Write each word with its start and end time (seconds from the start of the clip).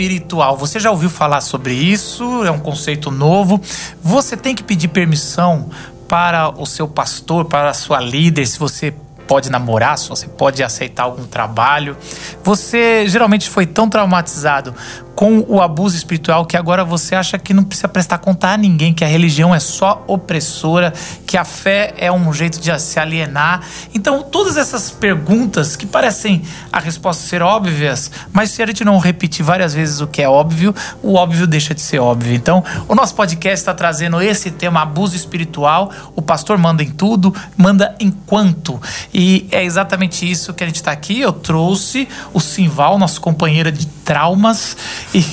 espiritual. 0.00 0.56
Você 0.56 0.80
já 0.80 0.90
ouviu 0.90 1.10
falar 1.10 1.40
sobre 1.42 1.74
isso? 1.74 2.44
É 2.44 2.50
um 2.50 2.58
conceito 2.58 3.10
novo. 3.10 3.60
Você 4.02 4.36
tem 4.36 4.54
que 4.54 4.62
pedir 4.62 4.88
permissão 4.88 5.68
para 6.08 6.48
o 6.48 6.66
seu 6.66 6.88
pastor, 6.88 7.44
para 7.44 7.70
a 7.70 7.74
sua 7.74 8.00
líder, 8.00 8.46
se 8.46 8.58
você 8.58 8.94
pode 9.28 9.48
namorar, 9.48 9.96
se 9.96 10.08
você 10.08 10.26
pode 10.26 10.62
aceitar 10.62 11.04
algum 11.04 11.24
trabalho. 11.24 11.96
Você 12.42 13.06
geralmente 13.06 13.48
foi 13.48 13.66
tão 13.66 13.88
traumatizado 13.88 14.74
com 15.14 15.44
o 15.48 15.60
abuso 15.60 15.96
espiritual 15.96 16.46
que 16.46 16.56
agora 16.56 16.84
você 16.84 17.14
acha 17.14 17.38
que 17.38 17.52
não 17.52 17.64
precisa 17.64 17.88
prestar 17.88 18.18
conta 18.18 18.48
a 18.48 18.56
ninguém, 18.56 18.92
que 18.92 19.04
a 19.04 19.06
religião 19.06 19.54
é 19.54 19.60
só 19.60 20.02
opressora, 20.06 20.92
que 21.26 21.36
a 21.36 21.44
fé 21.44 21.94
é 21.98 22.10
um 22.10 22.32
jeito 22.32 22.60
de 22.60 22.78
se 22.80 22.98
alienar. 22.98 23.62
Então, 23.94 24.22
todas 24.22 24.56
essas 24.56 24.90
perguntas 24.90 25.76
que 25.76 25.86
parecem 25.86 26.42
a 26.72 26.80
resposta 26.80 27.22
ser 27.22 27.42
óbvias, 27.42 28.10
mas 28.32 28.50
se 28.50 28.62
a 28.62 28.66
gente 28.66 28.84
não 28.84 28.98
repetir 28.98 29.44
várias 29.44 29.74
vezes 29.74 30.00
o 30.00 30.06
que 30.06 30.22
é 30.22 30.28
óbvio, 30.28 30.74
o 31.02 31.14
óbvio 31.14 31.46
deixa 31.46 31.74
de 31.74 31.80
ser 31.80 31.98
óbvio. 31.98 32.34
Então, 32.34 32.64
o 32.88 32.94
nosso 32.94 33.14
podcast 33.14 33.60
está 33.60 33.74
trazendo 33.74 34.20
esse 34.22 34.50
tema 34.50 34.82
abuso 34.82 35.16
espiritual. 35.16 35.90
O 36.16 36.22
pastor 36.22 36.56
manda 36.58 36.82
em 36.82 36.90
tudo, 36.90 37.34
manda 37.56 37.94
enquanto. 38.00 38.80
E 39.12 39.46
é 39.50 39.64
exatamente 39.64 40.28
isso 40.28 40.54
que 40.54 40.64
a 40.64 40.66
gente 40.66 40.76
está 40.76 40.92
aqui. 40.92 41.20
Eu 41.20 41.32
trouxe 41.32 42.08
o 42.32 42.40
Simval, 42.40 42.98
nosso 42.98 43.20
companheiro 43.20 43.70
de 43.70 43.86
traumas 43.86 44.76
e, 45.14 45.24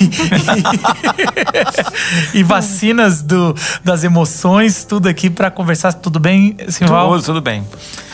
e, 2.34 2.42
vacinas 2.42 3.22
do, 3.22 3.54
das 3.84 4.04
emoções, 4.04 4.84
tudo 4.84 5.08
aqui 5.08 5.30
para 5.30 5.50
conversar. 5.50 5.92
Tudo 5.92 6.18
bem, 6.18 6.56
Simval? 6.68 7.10
Tudo, 7.12 7.22
tudo 7.24 7.40
bem. 7.40 7.64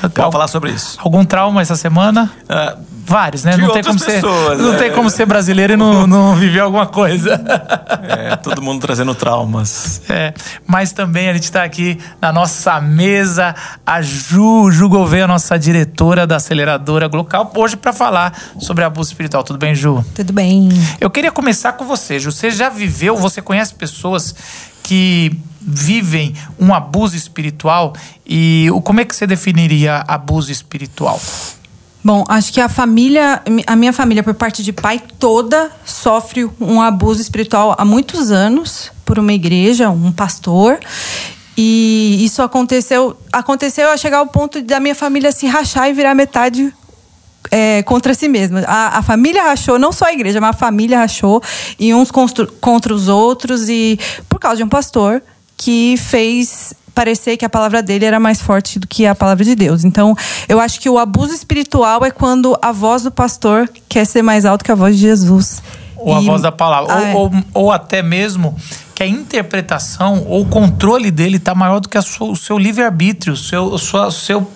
Vamos 0.00 0.32
falar 0.32 0.48
sobre 0.48 0.70
isso. 0.72 0.98
Algum 1.00 1.24
trauma 1.24 1.62
essa 1.62 1.76
semana? 1.76 2.32
Uh, 2.44 2.93
Vários, 3.06 3.44
né? 3.44 3.56
não 3.56 3.70
tem 3.70 3.82
como 3.82 4.00
pessoas, 4.00 4.56
ser, 4.56 4.62
não 4.62 4.78
tem 4.78 4.92
como 4.92 5.10
ser 5.10 5.26
brasileiro 5.26 5.74
e 5.74 5.76
não, 5.76 6.06
não 6.06 6.34
viver 6.34 6.60
alguma 6.60 6.86
coisa. 6.86 7.40
É, 8.08 8.36
todo 8.36 8.62
mundo 8.62 8.80
trazendo 8.80 9.14
traumas. 9.14 10.00
É, 10.08 10.32
mas 10.66 10.92
também 10.92 11.28
a 11.28 11.34
gente 11.34 11.44
está 11.44 11.64
aqui 11.64 11.98
na 12.20 12.32
nossa 12.32 12.80
mesa, 12.80 13.54
a 13.84 14.00
Ju, 14.00 14.70
Ju 14.70 14.88
Gouveia, 14.88 15.26
nossa 15.26 15.58
diretora 15.58 16.26
da 16.26 16.36
aceleradora 16.36 17.06
Glocal, 17.08 17.50
hoje 17.54 17.76
para 17.76 17.92
falar 17.92 18.36
sobre 18.58 18.84
abuso 18.84 19.10
espiritual. 19.10 19.44
Tudo 19.44 19.58
bem, 19.58 19.74
Ju? 19.74 20.04
Tudo 20.14 20.32
bem. 20.32 20.68
Eu 21.00 21.10
queria 21.10 21.30
começar 21.30 21.72
com 21.72 21.84
você, 21.84 22.18
Ju. 22.18 22.32
Você 22.32 22.50
já 22.50 22.68
viveu, 22.68 23.16
você 23.16 23.42
conhece 23.42 23.74
pessoas 23.74 24.34
que 24.82 25.32
vivem 25.60 26.34
um 26.58 26.74
abuso 26.74 27.16
espiritual 27.16 27.94
e 28.26 28.68
como 28.84 29.00
é 29.00 29.04
que 29.04 29.16
você 29.16 29.26
definiria 29.26 30.04
abuso 30.06 30.52
espiritual? 30.52 31.20
Bom, 32.04 32.22
acho 32.28 32.52
que 32.52 32.60
a 32.60 32.68
família, 32.68 33.42
a 33.66 33.74
minha 33.74 33.92
família, 33.92 34.22
por 34.22 34.34
parte 34.34 34.62
de 34.62 34.74
pai, 34.74 35.00
toda 35.18 35.72
sofre 35.86 36.46
um 36.60 36.82
abuso 36.82 37.22
espiritual 37.22 37.74
há 37.78 37.84
muitos 37.84 38.30
anos 38.30 38.92
por 39.06 39.18
uma 39.18 39.32
igreja, 39.32 39.88
um 39.88 40.12
pastor. 40.12 40.78
E 41.56 42.22
isso 42.22 42.42
aconteceu, 42.42 43.16
aconteceu 43.32 43.90
a 43.90 43.96
chegar 43.96 44.18
ao 44.18 44.26
ponto 44.26 44.60
da 44.60 44.78
minha 44.80 44.94
família 44.94 45.32
se 45.32 45.46
rachar 45.46 45.88
e 45.88 45.94
virar 45.94 46.14
metade 46.14 46.74
é, 47.50 47.82
contra 47.84 48.12
si 48.12 48.28
mesma. 48.28 48.60
A, 48.66 48.98
a, 48.98 49.02
família 49.02 49.42
rachou, 49.42 49.78
não 49.78 49.90
só 49.90 50.04
a 50.04 50.12
igreja, 50.12 50.42
mas 50.42 50.50
a 50.50 50.58
família 50.58 50.98
rachou, 50.98 51.42
e 51.78 51.94
uns 51.94 52.10
contra 52.10 52.94
os 52.94 53.08
outros, 53.08 53.70
e 53.70 53.98
por 54.28 54.38
causa 54.38 54.58
de 54.58 54.62
um 54.62 54.68
pastor 54.68 55.22
que 55.56 55.96
fez 55.96 56.74
parecer 56.94 57.36
que 57.36 57.44
a 57.44 57.48
palavra 57.48 57.82
dele 57.82 58.04
era 58.04 58.20
mais 58.20 58.40
forte 58.40 58.78
do 58.78 58.86
que 58.86 59.06
a 59.06 59.14
palavra 59.14 59.44
de 59.44 59.54
Deus. 59.54 59.84
Então, 59.84 60.16
eu 60.48 60.60
acho 60.60 60.80
que 60.80 60.88
o 60.88 60.98
abuso 60.98 61.34
espiritual 61.34 62.04
é 62.04 62.10
quando 62.10 62.56
a 62.62 62.72
voz 62.72 63.02
do 63.02 63.10
pastor 63.10 63.68
quer 63.88 64.04
ser 64.06 64.22
mais 64.22 64.44
alta 64.44 64.64
que 64.64 64.70
a 64.70 64.74
voz 64.74 64.94
de 64.94 65.02
Jesus. 65.02 65.62
Ou 65.96 66.14
e... 66.14 66.16
a 66.16 66.20
voz 66.20 66.42
da 66.42 66.52
palavra. 66.52 66.92
Ah, 66.92 66.98
ou, 66.98 67.04
é. 67.04 67.14
ou, 67.14 67.32
ou, 67.54 67.72
até 67.72 68.02
mesmo 68.02 68.56
que 68.94 69.02
a 69.02 69.06
interpretação 69.06 70.24
ou 70.28 70.42
o 70.42 70.46
controle 70.46 71.10
dele 71.10 71.38
está 71.38 71.54
maior 71.54 71.80
do 71.80 71.88
que 71.88 72.00
sua, 72.00 72.30
o 72.30 72.36
seu 72.36 72.56
livre-arbítrio, 72.56 73.34
o 73.34 73.36
seu, 73.36 73.64
o 73.64 73.78
seu, 73.78 74.00
o 74.00 74.10
seu 74.10 74.48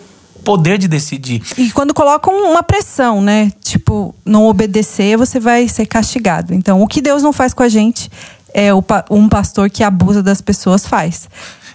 poder 0.44 0.78
de 0.78 0.86
decidir. 0.86 1.42
E 1.56 1.70
quando 1.72 1.92
colocam 1.92 2.32
uma 2.50 2.62
pressão, 2.62 3.20
né? 3.20 3.52
Tipo, 3.62 4.14
não 4.24 4.46
obedecer, 4.46 5.16
você 5.16 5.40
vai 5.40 5.68
ser 5.68 5.86
castigado. 5.86 6.54
Então, 6.54 6.80
o 6.80 6.86
que 6.86 7.00
Deus 7.00 7.22
não 7.22 7.32
faz 7.32 7.52
com 7.52 7.62
a 7.62 7.68
gente 7.68 8.10
é 8.54 8.70
um 9.10 9.28
pastor 9.28 9.68
que 9.68 9.82
abusa 9.82 10.22
das 10.22 10.40
pessoas 10.40 10.86
faz. 10.86 11.28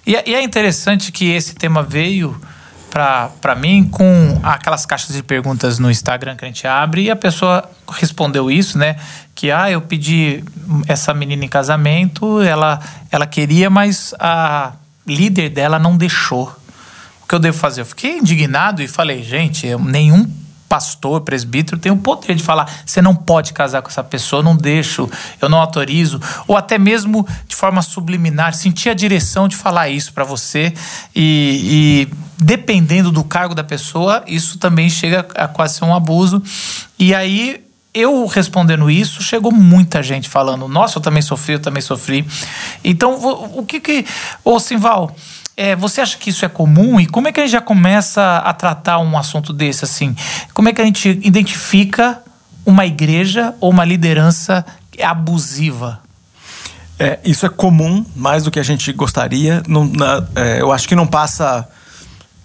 E, 0.05 0.15
é, 0.15 0.23
e 0.27 0.35
é 0.35 0.41
interessante 0.43 1.11
que 1.11 1.31
esse 1.31 1.55
tema 1.55 1.81
veio 1.81 2.39
para 3.41 3.55
mim 3.55 3.83
com 3.89 4.39
aquelas 4.43 4.85
caixas 4.85 5.15
de 5.15 5.23
perguntas 5.23 5.79
no 5.79 5.89
Instagram 5.89 6.35
que 6.35 6.45
a 6.45 6.47
gente 6.47 6.67
abre 6.67 7.03
e 7.03 7.11
a 7.11 7.15
pessoa 7.15 7.67
respondeu 7.89 8.51
isso, 8.51 8.77
né? 8.77 8.97
Que 9.33 9.49
ah, 9.49 9.71
eu 9.71 9.81
pedi 9.81 10.43
essa 10.87 11.11
menina 11.11 11.43
em 11.43 11.47
casamento, 11.47 12.39
ela, 12.41 12.79
ela 13.09 13.25
queria, 13.25 13.67
mas 13.67 14.13
a 14.19 14.73
líder 15.07 15.49
dela 15.49 15.79
não 15.79 15.97
deixou. 15.97 16.55
O 17.23 17.27
que 17.27 17.33
eu 17.33 17.39
devo 17.39 17.57
fazer? 17.57 17.81
Eu 17.81 17.85
fiquei 17.85 18.19
indignado 18.19 18.83
e 18.83 18.87
falei, 18.87 19.23
gente, 19.23 19.67
nenhum 19.77 20.29
pastor, 20.73 21.21
presbítero, 21.21 21.77
tem 21.77 21.91
o 21.91 21.97
poder 21.97 22.33
de 22.33 22.41
falar: 22.41 22.67
você 22.83 22.99
não 22.99 23.15
pode 23.15 23.53
casar 23.53 23.83
com 23.83 23.89
essa 23.89 24.03
pessoa, 24.03 24.41
não 24.41 24.55
deixo, 24.55 25.07
eu 25.39 25.47
não 25.47 25.59
autorizo, 25.59 26.19
ou 26.47 26.57
até 26.57 26.79
mesmo 26.79 27.27
de 27.47 27.55
forma 27.55 27.79
subliminar, 27.83 28.55
sentir 28.55 28.89
a 28.89 28.95
direção 28.95 29.47
de 29.47 29.55
falar 29.55 29.89
isso 29.89 30.11
para 30.13 30.23
você 30.23 30.73
e, 31.15 32.07
e 32.09 32.43
dependendo 32.43 33.11
do 33.11 33.23
cargo 33.23 33.53
da 33.53 33.63
pessoa, 33.63 34.23
isso 34.25 34.57
também 34.57 34.89
chega 34.89 35.27
a 35.35 35.47
quase 35.47 35.75
ser 35.75 35.85
um 35.85 35.93
abuso. 35.93 36.41
E 36.97 37.13
aí 37.13 37.63
eu 37.93 38.25
respondendo 38.25 38.89
isso, 38.89 39.21
chegou 39.21 39.51
muita 39.51 40.01
gente 40.01 40.27
falando: 40.27 40.67
Nossa, 40.67 40.97
eu 40.97 41.03
também 41.03 41.21
sofri, 41.21 41.53
eu 41.53 41.59
também 41.59 41.83
sofri. 41.83 42.25
Então, 42.83 43.13
o 43.53 43.63
que 43.63 43.79
que. 43.79 44.07
Ô, 44.43 44.59
Simval, 44.59 45.15
é, 45.55 45.75
você 45.75 46.01
acha 46.01 46.17
que 46.17 46.29
isso 46.29 46.43
é 46.43 46.49
comum? 46.49 46.99
E 46.99 47.05
como 47.05 47.27
é 47.27 47.31
que 47.31 47.39
a 47.39 47.43
gente 47.43 47.51
já 47.51 47.61
começa 47.61 48.37
a 48.37 48.53
tratar 48.53 48.99
um 48.99 49.17
assunto 49.17 49.53
desse 49.53 49.85
assim? 49.85 50.15
Como 50.53 50.69
é 50.69 50.73
que 50.73 50.81
a 50.81 50.85
gente 50.85 51.09
identifica 51.23 52.21
uma 52.65 52.85
igreja 52.85 53.53
ou 53.59 53.69
uma 53.69 53.85
liderança 53.85 54.65
abusiva? 55.01 55.99
É, 56.99 57.19
isso 57.23 57.45
é 57.45 57.49
comum, 57.49 58.05
mais 58.15 58.43
do 58.43 58.51
que 58.51 58.59
a 58.59 58.63
gente 58.63 58.91
gostaria. 58.93 59.61
Não, 59.67 59.85
na, 59.85 60.25
é, 60.35 60.61
eu 60.61 60.71
acho 60.71 60.87
que 60.87 60.95
não 60.95 61.07
passa 61.07 61.67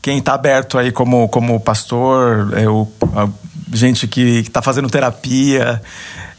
quem 0.03 0.19
está 0.19 0.35
aberto 0.35 0.79
aí 0.79 0.91
como, 0.91 1.29
como 1.29 1.61
pastor, 1.61 2.53
é, 2.59 2.69
o, 2.69 2.89
a, 3.15 3.29
gente 3.75 4.07
que 4.07 4.41
está 4.41 4.63
fazendo 4.63 4.89
terapia, 4.89 5.83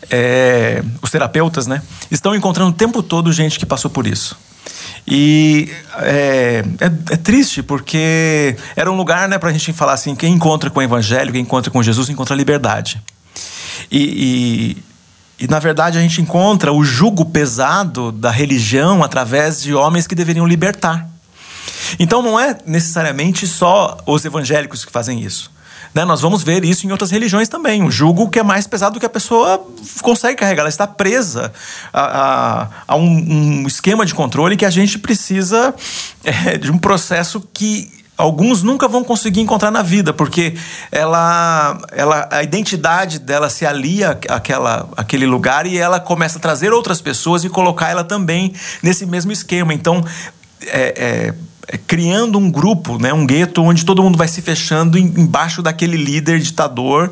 é, 0.10 0.84
os 1.02 1.12
terapeutas, 1.12 1.68
né? 1.68 1.82
Estão 2.10 2.36
encontrando 2.36 2.72
o 2.72 2.74
tempo 2.74 3.04
todo 3.04 3.32
gente 3.32 3.60
que 3.60 3.66
passou 3.66 3.92
por 3.92 4.08
isso. 4.08 4.38
E 5.08 5.72
é, 5.98 6.64
é, 6.80 6.86
é, 6.86 7.18
triste 7.18 7.64
porque 7.64 8.56
era 8.76 8.92
um 8.92 8.96
lugar 8.96 9.28
né, 9.28 9.38
para 9.38 9.50
a 9.50 9.54
gente 9.54 9.74
falar 9.74 9.94
assim: 9.94 10.16
quem 10.16 10.34
encontra 10.34 10.70
com 10.70 10.80
o 10.80 10.84
Evangelho, 10.84 11.32
quem 11.32 11.42
encontra 11.42 11.72
com 11.72 11.82
Jesus, 11.82 12.10
encontra 12.10 12.36
liberdade. 12.36 13.02
E, 13.92 14.78
e, 15.40 15.46
e, 15.46 15.48
na 15.48 15.60
verdade 15.60 15.98
a 15.98 16.02
gente 16.02 16.22
encontra 16.22 16.72
o 16.72 16.84
jugo 16.84 17.26
pesado 17.26 18.12
da 18.12 18.30
religião 18.30 19.04
através 19.04 19.62
de 19.62 19.74
homens 19.74 20.06
que 20.06 20.16
deveriam 20.16 20.46
libertar. 20.46 21.08
Então 21.98 22.22
não 22.22 22.40
é 22.40 22.58
necessariamente 22.66 23.48
só 23.48 23.98
os 24.06 24.24
evangélicos 24.26 24.86
que 24.86 24.92
fazem 24.92 25.22
isso. 25.22 25.52
Né? 25.94 26.06
Nós 26.06 26.22
vamos 26.22 26.44
ver 26.44 26.64
isso 26.64 26.86
em 26.86 26.92
outras 26.92 27.12
religiões 27.12 27.48
também. 27.48 27.82
Um 27.82 27.92
jugo 27.92 28.30
que 28.30 28.40
é 28.40 28.44
mais 28.44 28.68
pesado 28.68 28.94
do 28.94 29.00
que 29.00 29.06
a 29.06 29.10
pessoa 29.10 29.66
consegue 30.02 30.38
carregar. 30.38 30.62
Ela 30.62 30.70
está 30.70 30.88
presa 30.88 31.52
a, 31.92 32.02
a, 32.02 32.68
a 32.88 32.96
um, 32.96 33.62
um, 33.64 33.68
esquema 33.68 34.06
de 34.06 34.14
controle 34.14 34.56
que 34.56 34.66
a 34.66 34.70
gente 34.70 35.00
precisa 35.00 35.74
é, 36.24 36.58
de 36.58 36.72
um 36.72 36.78
processo 36.78 37.42
que 37.54 37.92
alguns 38.18 38.64
nunca 38.64 38.86
vão 38.86 39.02
conseguir 39.02 39.40
encontrar 39.40 39.72
na 39.72 39.82
vida, 39.82 40.12
porque 40.12 40.54
ela, 40.92 41.80
ela, 41.90 42.28
a 42.30 42.44
identidade 42.44 43.18
dela 43.18 43.50
se 43.50 43.66
alia 43.66 44.20
àquela, 44.28 44.90
àquele 44.98 45.26
lugar 45.26 45.66
e 45.66 45.78
ela 45.78 46.02
começa 46.02 46.38
a 46.38 46.42
trazer 46.42 46.74
outras 46.74 47.02
pessoas 47.02 47.46
e 47.46 47.50
colocar 47.50 47.90
ela 47.90 48.04
também 48.04 48.54
nesse 48.84 49.06
mesmo 49.06 49.32
esquema. 49.32 49.74
Então, 49.74 50.04
é, 50.68 51.32
é 51.32 51.34
criando 51.88 52.38
um 52.38 52.50
grupo, 52.50 52.98
né, 52.98 53.14
um 53.14 53.26
gueto 53.26 53.62
onde 53.62 53.86
todo 53.86 54.02
mundo 54.02 54.18
vai 54.18 54.28
se 54.28 54.42
fechando 54.42 54.98
embaixo 54.98 55.62
daquele 55.62 55.98
líder 55.98 56.40
ditador 56.40 57.12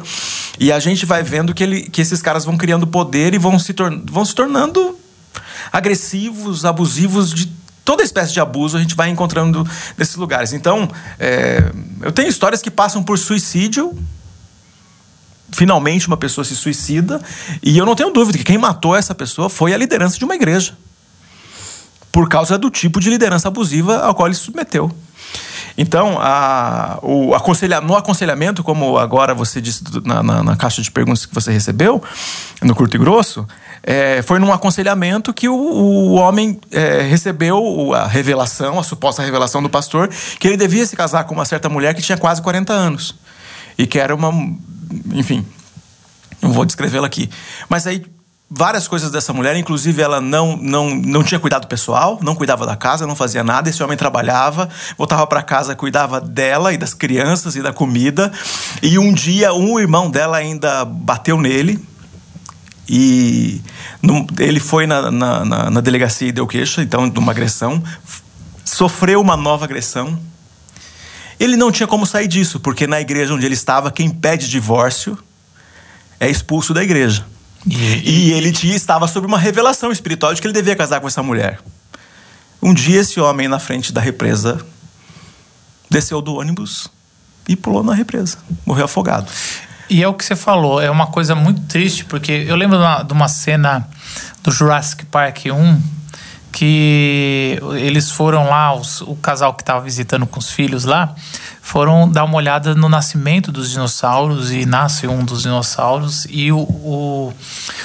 e 0.59 0.71
a 0.71 0.80
gente 0.80 1.06
vai 1.06 1.21
vendo 1.21 1.54
que, 1.54 1.63
ele, 1.63 1.81
que 1.81 2.01
esses 2.01 2.21
caras 2.21 2.44
vão 2.45 2.57
criando 2.57 2.88
poder 2.88 3.33
e 3.33 3.38
vão 3.38 3.59
se, 3.59 3.75
vão 4.06 4.25
se 4.25 4.33
tornando 4.33 4.98
agressivos, 5.71 6.65
abusivos 6.65 7.31
de 7.33 7.51
toda 7.86 8.04
espécie 8.04 8.33
de 8.33 8.39
abuso 8.39 8.77
a 8.77 8.81
gente 8.81 8.95
vai 8.95 9.09
encontrando 9.09 9.65
nesses 9.98 10.15
lugares. 10.15 10.51
Então, 10.54 10.89
é, 11.19 11.71
eu 12.01 12.12
tenho 12.12 12.27
histórias 12.27 12.62
que 12.62 12.69
passam 12.69 13.01
por 13.01 13.18
suicídio. 13.18 13.98
Finalmente, 15.51 16.07
uma 16.07 16.18
pessoa 16.18 16.44
se 16.44 16.53
suicida, 16.53 17.21
e 17.63 17.77
eu 17.77 17.86
não 17.86 17.95
tenho 17.95 18.12
dúvida 18.12 18.38
que 18.38 18.44
quem 18.44 18.57
matou 18.57 18.94
essa 18.94 19.15
pessoa 19.15 19.50
foi 19.50 19.74
a 19.74 19.77
liderança 19.77 20.18
de 20.18 20.25
uma 20.25 20.36
igreja 20.36 20.75
por 22.12 22.27
causa 22.30 22.57
do 22.57 22.69
tipo 22.69 23.00
de 23.00 23.09
liderança 23.09 23.48
abusiva 23.48 24.00
ao 24.00 24.15
qual 24.15 24.27
ele 24.27 24.36
se 24.36 24.42
submeteu. 24.42 24.92
Então, 25.77 26.18
a, 26.19 26.98
o 27.04 27.36
aconselha, 27.36 27.80
no 27.80 27.95
aconselhamento, 27.95 28.63
como 28.63 28.98
agora 28.98 29.36
você 29.36 29.62
disse 29.62 29.83
na, 30.04 30.24
na, 30.24 30.44
na, 30.44 30.56
caixa 30.56 30.81
de 30.81 30.89
perguntas 30.89 31.27
que 31.27 31.36
você 31.36 31.51
recebeu, 31.51 32.01
no 32.63 32.74
curto 32.74 32.95
e 32.95 33.00
grosso, 33.00 33.48
é, 33.83 34.24
foi 34.24 34.39
num 34.39 34.51
aconselhamento 34.51 35.31
que 35.31 35.48
o, 35.48 35.56
o 35.56 36.13
homem 36.15 36.59
é, 36.71 37.01
recebeu 37.04 37.94
a 37.94 38.07
revelação, 38.07 38.80
a 38.80 38.83
suposta 38.83 39.21
revelação 39.21 39.62
do 39.62 39.69
pastor, 39.69 40.10
que 40.39 40.48
ele 40.48 40.57
devia 40.57 40.83
se 40.83 40.95
casar 40.95 41.25
com 41.25 41.36
uma 41.36 41.45
certa 41.45 41.69
mulher 41.69 41.94
que 41.94 42.01
tinha 42.01 42.18
quase 42.18 42.42
40 42.42 42.74
anos. 42.74 43.15
E 43.77 43.86
que 43.86 44.00
era 44.00 44.15
uma. 44.15 44.31
Enfim, 45.13 45.45
não 46.42 46.51
vou 46.51 46.65
descrevê-la 46.65 47.06
aqui. 47.06 47.30
Mas 47.69 47.86
aí 47.86 48.03
várias 48.50 48.88
coisas 48.88 49.12
dessa 49.12 49.34
mulher, 49.34 49.56
inclusive 49.58 50.02
ela 50.02 50.22
não, 50.22 50.56
não, 50.56 50.90
não 50.90 51.24
tinha 51.24 51.40
cuidado 51.40 51.68
pessoal, 51.68 52.18
não 52.22 52.34
cuidava 52.34 52.66
da 52.66 52.76
casa, 52.76 53.06
não 53.06 53.16
fazia 53.16 53.44
nada. 53.44 53.70
Esse 53.70 53.84
homem 53.84 53.98
trabalhava, 53.98 54.70
voltava 54.98 55.28
para 55.28 55.44
casa, 55.44 55.76
cuidava 55.76 56.22
dela 56.22 56.74
e 56.74 56.78
das 56.78 56.94
crianças 56.94 57.56
e 57.56 57.62
da 57.62 57.74
comida. 57.74 58.32
E 58.82 58.98
um 58.98 59.14
dia 59.14 59.54
um 59.54 59.80
irmão 59.80 60.10
dela 60.10 60.38
ainda 60.38 60.86
bateu 60.86 61.40
nele. 61.40 61.80
E 62.90 63.62
ele 64.40 64.62
foi 64.62 64.88
na, 64.88 65.12
na, 65.12 65.46
na, 65.46 65.70
na 65.70 65.82
delegacia 65.82 66.30
e 66.30 66.32
deu 66.32 66.48
queixa, 66.48 66.82
então, 66.82 67.10
de 67.10 67.20
uma 67.20 67.34
agressão. 67.34 67.84
Sofreu 68.64 69.20
uma 69.20 69.36
nova 69.36 69.66
agressão. 69.66 70.18
Ele 71.38 71.58
não 71.58 71.70
tinha 71.70 71.86
como 71.86 72.06
sair 72.06 72.28
disso, 72.28 72.62
porque 72.62 72.88
na 72.88 73.02
igreja 73.02 73.34
onde 73.34 73.46
ele 73.46 73.54
estava, 73.54 73.92
quem 73.92 74.10
pede 74.10 74.48
divórcio 74.50 75.18
é 76.18 76.30
expulso 76.30 76.74
da 76.74 76.82
igreja. 76.82 77.26
E, 77.69 78.31
ele 78.31 78.52
tinha, 78.52 78.75
estava 78.75 79.08
sob 79.08 79.28
uma 79.28 79.38
revelação 79.38 79.92
espiritual 79.92 80.34
de 80.34 80.42
que 80.42 80.48
ele 80.48 80.54
devia 80.54 80.75
casar 80.75 81.02
com 81.02 81.08
essa 81.08 81.22
mulher. 81.22 81.60
Um 82.62 82.74
dia, 82.74 83.02
esse 83.02 83.19
homem 83.19 83.48
na 83.48 83.60
frente 83.60 83.92
da 83.92 84.00
represa 84.00 84.66
desceu 85.90 86.22
do 86.22 86.36
ônibus 86.36 86.90
e 87.48 87.56
pulou 87.56 87.84
na 87.84 87.94
represa. 87.94 88.38
Morreu 88.66 88.86
afogado. 88.86 89.30
E 89.90 90.04
é 90.04 90.08
o 90.08 90.14
que 90.14 90.25
você 90.25 90.36
falou, 90.36 90.81
é 90.81 90.92
uma 90.92 91.08
coisa 91.08 91.34
muito 91.34 91.62
triste, 91.62 92.04
porque 92.04 92.46
eu 92.48 92.56
lembro 92.56 92.78
de 92.78 92.84
uma, 92.84 93.04
de 93.04 93.14
uma 93.14 93.28
cena 93.28 93.88
do 94.44 94.52
Jurassic 94.52 95.06
Park 95.06 95.46
1 95.46 95.97
que 96.57 97.59
eles 97.75 98.09
foram 98.09 98.50
lá, 98.50 98.74
os, 98.74 99.01
o 99.01 99.15
casal 99.18 99.54
que 99.54 99.62
estava 99.62 99.80
visitando 99.80 100.25
com 100.25 100.39
os 100.39 100.50
filhos 100.50 100.86
lá, 100.86 101.13
foram 101.62 102.09
dar 102.09 102.24
uma 102.24 102.36
olhada 102.36 102.74
no 102.74 102.89
nascimento 102.89 103.51
dos 103.51 103.69
dinossauros 103.69 104.51
e 104.51 104.65
nasce 104.65 105.07
um 105.07 105.24
dos 105.24 105.44
dinossauros 105.44 106.25
e 106.27 106.51
o, 106.51 106.57
o 106.57 107.31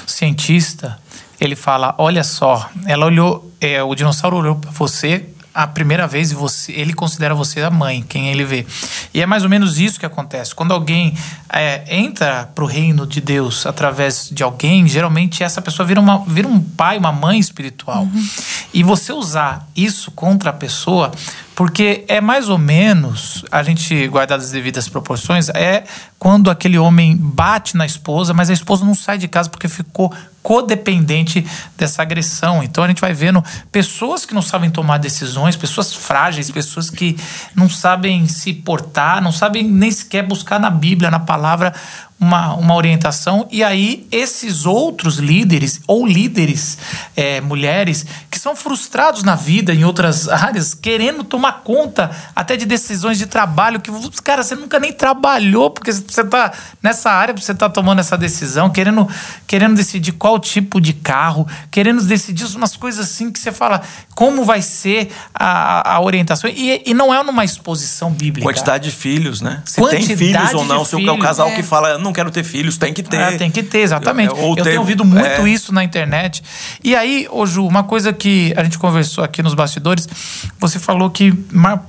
cientista 0.06 0.98
ele 1.38 1.54
fala, 1.54 1.94
olha 1.98 2.24
só, 2.24 2.66
ela 2.86 3.04
olhou, 3.04 3.52
é, 3.60 3.82
o 3.82 3.94
dinossauro 3.94 4.38
olhou 4.38 4.56
para 4.56 4.70
você 4.70 5.28
a 5.54 5.66
primeira 5.66 6.06
vez 6.06 6.30
e 6.32 6.34
você, 6.34 6.72
ele 6.72 6.92
considera 6.92 7.34
você 7.34 7.60
a 7.60 7.70
mãe, 7.70 8.02
quem 8.02 8.28
ele 8.28 8.44
vê. 8.44 8.66
E 9.12 9.20
é 9.20 9.26
mais 9.26 9.42
ou 9.42 9.48
menos 9.48 9.78
isso 9.78 9.98
que 10.00 10.06
acontece. 10.06 10.54
Quando 10.54 10.72
alguém 10.72 11.14
é, 11.52 11.84
entra 11.94 12.50
para 12.54 12.64
o 12.64 12.66
reino 12.66 13.06
de 13.06 13.20
Deus 13.20 13.66
através 13.66 14.30
de 14.30 14.42
alguém, 14.42 14.86
geralmente 14.88 15.42
essa 15.42 15.60
pessoa 15.60 15.86
vira, 15.86 16.00
uma, 16.00 16.24
vira 16.26 16.48
um 16.48 16.60
pai, 16.60 16.98
uma 16.98 17.12
mãe 17.12 17.38
espiritual. 17.38 18.04
Uhum. 18.04 18.28
E 18.72 18.82
você 18.82 19.12
usar 19.12 19.68
isso 19.76 20.10
contra 20.10 20.50
a 20.50 20.52
pessoa, 20.52 21.12
porque 21.54 22.04
é 22.08 22.20
mais 22.20 22.48
ou 22.48 22.58
menos, 22.58 23.44
a 23.50 23.62
gente 23.62 24.08
guardar 24.08 24.38
as 24.38 24.50
devidas 24.50 24.88
proporções, 24.88 25.48
é 25.50 25.84
quando 26.18 26.50
aquele 26.50 26.78
homem 26.78 27.16
bate 27.16 27.76
na 27.76 27.84
esposa, 27.84 28.32
mas 28.32 28.48
a 28.48 28.52
esposa 28.52 28.84
não 28.84 28.94
sai 28.94 29.18
de 29.18 29.28
casa 29.28 29.50
porque 29.50 29.68
ficou 29.68 30.12
codependente 30.42 31.46
dessa 31.76 32.02
agressão. 32.02 32.62
Então 32.62 32.82
a 32.82 32.88
gente 32.88 33.00
vai 33.00 33.12
vendo 33.12 33.42
pessoas 33.70 34.24
que 34.24 34.34
não 34.34 34.42
sabem 34.42 34.70
tomar 34.70 34.98
decisões, 34.98 35.56
pessoas 35.56 35.94
frágeis, 35.94 36.50
pessoas 36.50 36.90
que 36.90 37.16
não 37.54 37.68
sabem 37.68 38.26
se 38.26 38.52
portar, 38.52 39.22
não 39.22 39.32
sabem 39.32 39.62
nem 39.62 39.90
sequer 39.90 40.26
buscar 40.26 40.58
na 40.58 40.70
Bíblia, 40.70 41.10
na 41.10 41.20
palavra, 41.20 41.72
uma, 42.22 42.54
uma 42.54 42.74
orientação. 42.76 43.48
E 43.50 43.64
aí, 43.64 44.06
esses 44.12 44.64
outros 44.64 45.16
líderes, 45.18 45.80
ou 45.86 46.06
líderes 46.06 46.78
é, 47.16 47.40
mulheres, 47.40 48.06
que 48.30 48.38
são 48.38 48.54
frustrados 48.54 49.24
na 49.24 49.34
vida, 49.34 49.74
em 49.74 49.84
outras 49.84 50.28
áreas, 50.28 50.72
querendo 50.72 51.24
tomar 51.24 51.62
conta 51.64 52.10
até 52.34 52.56
de 52.56 52.64
decisões 52.64 53.18
de 53.18 53.26
trabalho, 53.26 53.80
que, 53.80 53.90
cara, 54.22 54.42
você 54.42 54.54
nunca 54.54 54.78
nem 54.78 54.92
trabalhou, 54.92 55.70
porque 55.70 55.92
você 55.92 56.20
está 56.20 56.52
nessa 56.82 57.10
área, 57.10 57.34
você 57.34 57.52
está 57.52 57.68
tomando 57.68 57.98
essa 57.98 58.16
decisão, 58.16 58.70
querendo, 58.70 59.08
querendo 59.46 59.74
decidir 59.74 60.12
qual 60.12 60.38
tipo 60.38 60.80
de 60.80 60.92
carro, 60.92 61.46
querendo 61.70 62.02
decidir 62.02 62.46
umas 62.54 62.76
coisas 62.76 63.10
assim 63.10 63.32
que 63.32 63.38
você 63.38 63.50
fala, 63.50 63.82
como 64.14 64.44
vai 64.44 64.62
ser 64.62 65.10
a, 65.34 65.94
a 65.94 66.00
orientação. 66.00 66.48
E, 66.48 66.82
e 66.86 66.94
não 66.94 67.12
é 67.12 67.22
numa 67.24 67.44
exposição 67.44 68.12
bíblica. 68.12 68.46
Quantidade 68.46 68.84
de 68.84 68.94
filhos, 68.94 69.40
né? 69.40 69.62
Se 69.64 69.80
Quantidade 69.80 70.06
tem 70.06 70.16
filhos 70.16 70.54
ou 70.54 70.64
não, 70.64 70.84
se 70.84 70.94
é 70.94 71.10
o 71.10 71.18
casal 71.18 71.48
é. 71.48 71.56
que 71.56 71.62
fala, 71.62 71.98
não 71.98 72.11
não 72.12 72.14
quero 72.14 72.30
ter 72.30 72.44
filhos, 72.44 72.76
tem 72.76 72.92
que 72.92 73.02
ter. 73.02 73.16
É, 73.16 73.38
tem 73.38 73.50
que 73.50 73.62
ter, 73.62 73.78
exatamente. 73.78 74.30
Eu, 74.30 74.50
eu 74.50 74.54
ter, 74.56 74.64
tenho 74.64 74.80
ouvido 74.80 75.04
muito 75.04 75.24
é... 75.24 75.48
isso 75.48 75.72
na 75.72 75.82
internet. 75.82 76.42
E 76.84 76.94
aí, 76.94 77.26
ô 77.30 77.46
Ju, 77.46 77.66
uma 77.66 77.82
coisa 77.82 78.12
que 78.12 78.52
a 78.56 78.62
gente 78.62 78.78
conversou 78.78 79.24
aqui 79.24 79.42
nos 79.42 79.54
bastidores, 79.54 80.06
você 80.60 80.78
falou 80.78 81.10
que. 81.10 81.32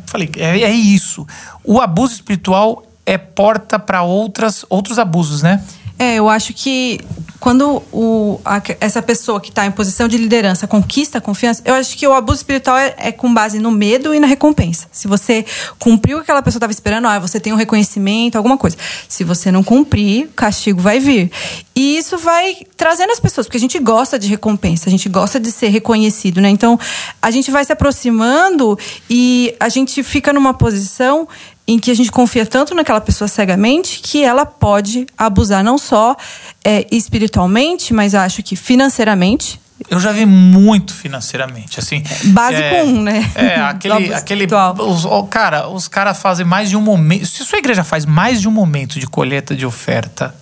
Falei, 0.07 0.29
é, 0.37 0.61
é 0.61 0.71
isso. 0.71 1.27
O 1.63 1.81
abuso 1.81 2.13
espiritual 2.13 2.83
é 3.05 3.17
porta 3.17 3.77
para 3.77 4.01
outras 4.01 4.65
outros 4.69 4.97
abusos, 4.97 5.43
né? 5.43 5.61
É, 5.99 6.15
eu 6.15 6.29
acho 6.29 6.53
que 6.53 6.99
quando 7.43 7.83
o, 7.91 8.39
a, 8.45 8.61
essa 8.79 9.01
pessoa 9.01 9.41
que 9.41 9.49
está 9.49 9.65
em 9.65 9.71
posição 9.71 10.07
de 10.07 10.17
liderança 10.17 10.65
conquista 10.65 11.17
a 11.17 11.21
confiança, 11.21 11.61
eu 11.65 11.73
acho 11.73 11.97
que 11.97 12.07
o 12.07 12.13
abuso 12.13 12.37
espiritual 12.37 12.77
é, 12.77 12.95
é 12.97 13.11
com 13.11 13.33
base 13.33 13.59
no 13.59 13.69
medo 13.69 14.15
e 14.15 14.19
na 14.21 14.27
recompensa. 14.27 14.87
Se 14.93 15.09
você 15.09 15.45
cumpriu 15.77 16.15
o 16.15 16.19
que 16.21 16.23
aquela 16.23 16.41
pessoa 16.41 16.59
estava 16.59 16.71
esperando, 16.71 17.05
ah, 17.05 17.19
você 17.19 17.41
tem 17.41 17.51
um 17.51 17.57
reconhecimento, 17.57 18.37
alguma 18.37 18.57
coisa. 18.57 18.77
Se 19.09 19.25
você 19.25 19.51
não 19.51 19.61
cumprir, 19.61 20.29
castigo 20.33 20.79
vai 20.79 21.01
vir. 21.01 21.29
E 21.75 21.97
isso 21.97 22.17
vai 22.17 22.55
trazendo 22.77 23.11
as 23.11 23.19
pessoas, 23.19 23.45
porque 23.45 23.57
a 23.57 23.59
gente 23.59 23.77
gosta 23.77 24.17
de 24.17 24.29
recompensa, 24.29 24.87
a 24.87 24.91
gente 24.91 25.09
gosta 25.09 25.37
de 25.37 25.51
ser 25.51 25.67
reconhecido, 25.67 26.39
né? 26.39 26.47
Então, 26.47 26.79
a 27.21 27.29
gente 27.29 27.51
vai 27.51 27.65
se 27.65 27.73
aproximando 27.73 28.79
e 29.09 29.53
a 29.59 29.67
gente 29.67 30.01
fica 30.01 30.31
numa 30.31 30.53
posição 30.53 31.27
em 31.67 31.79
que 31.79 31.89
a 31.89 31.93
gente 31.93 32.11
confia 32.11 32.45
tanto 32.45 32.75
naquela 32.75 32.99
pessoa 32.99 33.27
cegamente 33.27 33.99
que 33.99 34.23
ela 34.23 34.45
pode 34.45 35.05
abusar 35.17 35.63
não 35.63 35.77
só 35.77 36.15
é, 36.63 36.85
espiritualmente, 36.91 37.93
mas 37.93 38.13
acho 38.13 38.43
que 38.43 38.55
financeiramente. 38.55 39.61
Eu 39.89 39.99
já 39.99 40.11
vi 40.11 40.25
muito 40.25 40.93
financeiramente, 40.93 41.79
assim. 41.79 42.03
Básico 42.25 42.61
é, 42.61 42.83
um, 42.83 43.01
né? 43.01 43.31
É, 43.35 43.55
aquele. 43.61 44.13
aquele 44.13 44.47
os, 44.79 45.05
cara, 45.29 45.67
os 45.67 45.87
caras 45.87 46.19
fazem 46.19 46.45
mais 46.45 46.69
de 46.69 46.77
um 46.77 46.81
momento. 46.81 47.25
Se 47.25 47.43
sua 47.43 47.59
igreja 47.59 47.83
faz 47.83 48.05
mais 48.05 48.39
de 48.39 48.47
um 48.47 48.51
momento 48.51 48.99
de 48.99 49.07
colheita 49.07 49.55
de 49.55 49.65
oferta 49.65 50.33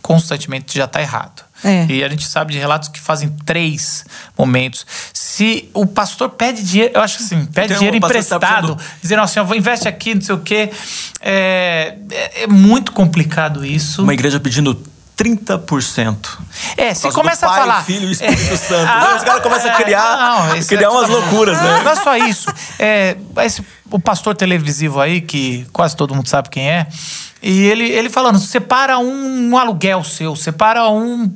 constantemente, 0.00 0.76
já 0.78 0.84
está 0.84 1.00
errado. 1.00 1.45
É. 1.64 1.86
E 1.86 2.04
a 2.04 2.08
gente 2.08 2.26
sabe 2.26 2.52
de 2.52 2.58
relatos 2.58 2.88
que 2.88 3.00
fazem 3.00 3.28
três 3.44 4.04
momentos. 4.36 4.86
Se 5.12 5.68
o 5.72 5.86
pastor 5.86 6.30
pede 6.30 6.62
dinheiro, 6.62 6.92
eu 6.94 7.00
acho 7.00 7.22
assim, 7.22 7.44
pede 7.46 7.68
Tem 7.68 7.76
dinheiro 7.78 8.00
tá 8.00 8.06
emprestado, 8.06 8.76
tá 8.76 8.84
dizendo 9.00 9.22
assim, 9.22 9.38
eu 9.38 9.46
vou 9.46 9.56
investe 9.56 9.88
aqui, 9.88 10.14
não 10.14 10.22
sei 10.22 10.34
o 10.34 10.38
quê. 10.38 10.70
É, 11.20 11.96
é, 12.10 12.42
é 12.42 12.46
muito 12.46 12.92
complicado 12.92 13.64
isso. 13.64 14.02
Uma 14.02 14.14
igreja 14.14 14.38
pedindo 14.38 14.74
30%. 15.16 16.16
É, 16.76 16.92
você 16.92 17.10
começa 17.10 17.46
pai, 17.46 17.56
a 17.56 17.60
falar. 17.60 17.84
filho 17.84 18.08
e 18.08 18.12
Espírito 18.12 18.52
é, 18.52 18.56
Santo. 18.56 18.86
Ah, 18.86 19.16
os 19.16 19.22
caras 19.22 19.42
começam 19.42 19.70
a 19.70 19.74
criar, 19.74 20.16
não, 20.16 20.62
criar 20.62 20.82
é, 20.82 20.88
umas 20.88 21.08
loucuras, 21.08 21.60
né? 21.60 21.82
Não 21.82 21.90
é 21.90 21.94
só 21.96 22.16
isso. 22.16 22.46
É, 22.78 23.16
esse, 23.38 23.64
o 23.90 23.98
pastor 23.98 24.34
televisivo 24.34 25.00
aí, 25.00 25.22
que 25.22 25.66
quase 25.72 25.96
todo 25.96 26.14
mundo 26.14 26.28
sabe 26.28 26.50
quem 26.50 26.70
é, 26.70 26.86
e 27.42 27.64
ele, 27.66 27.84
ele 27.84 28.08
falando, 28.08 28.38
separa 28.38 28.98
um, 28.98 29.50
um 29.50 29.58
aluguel 29.58 30.02
seu, 30.02 30.34
separa 30.34 30.88
um. 30.88 31.30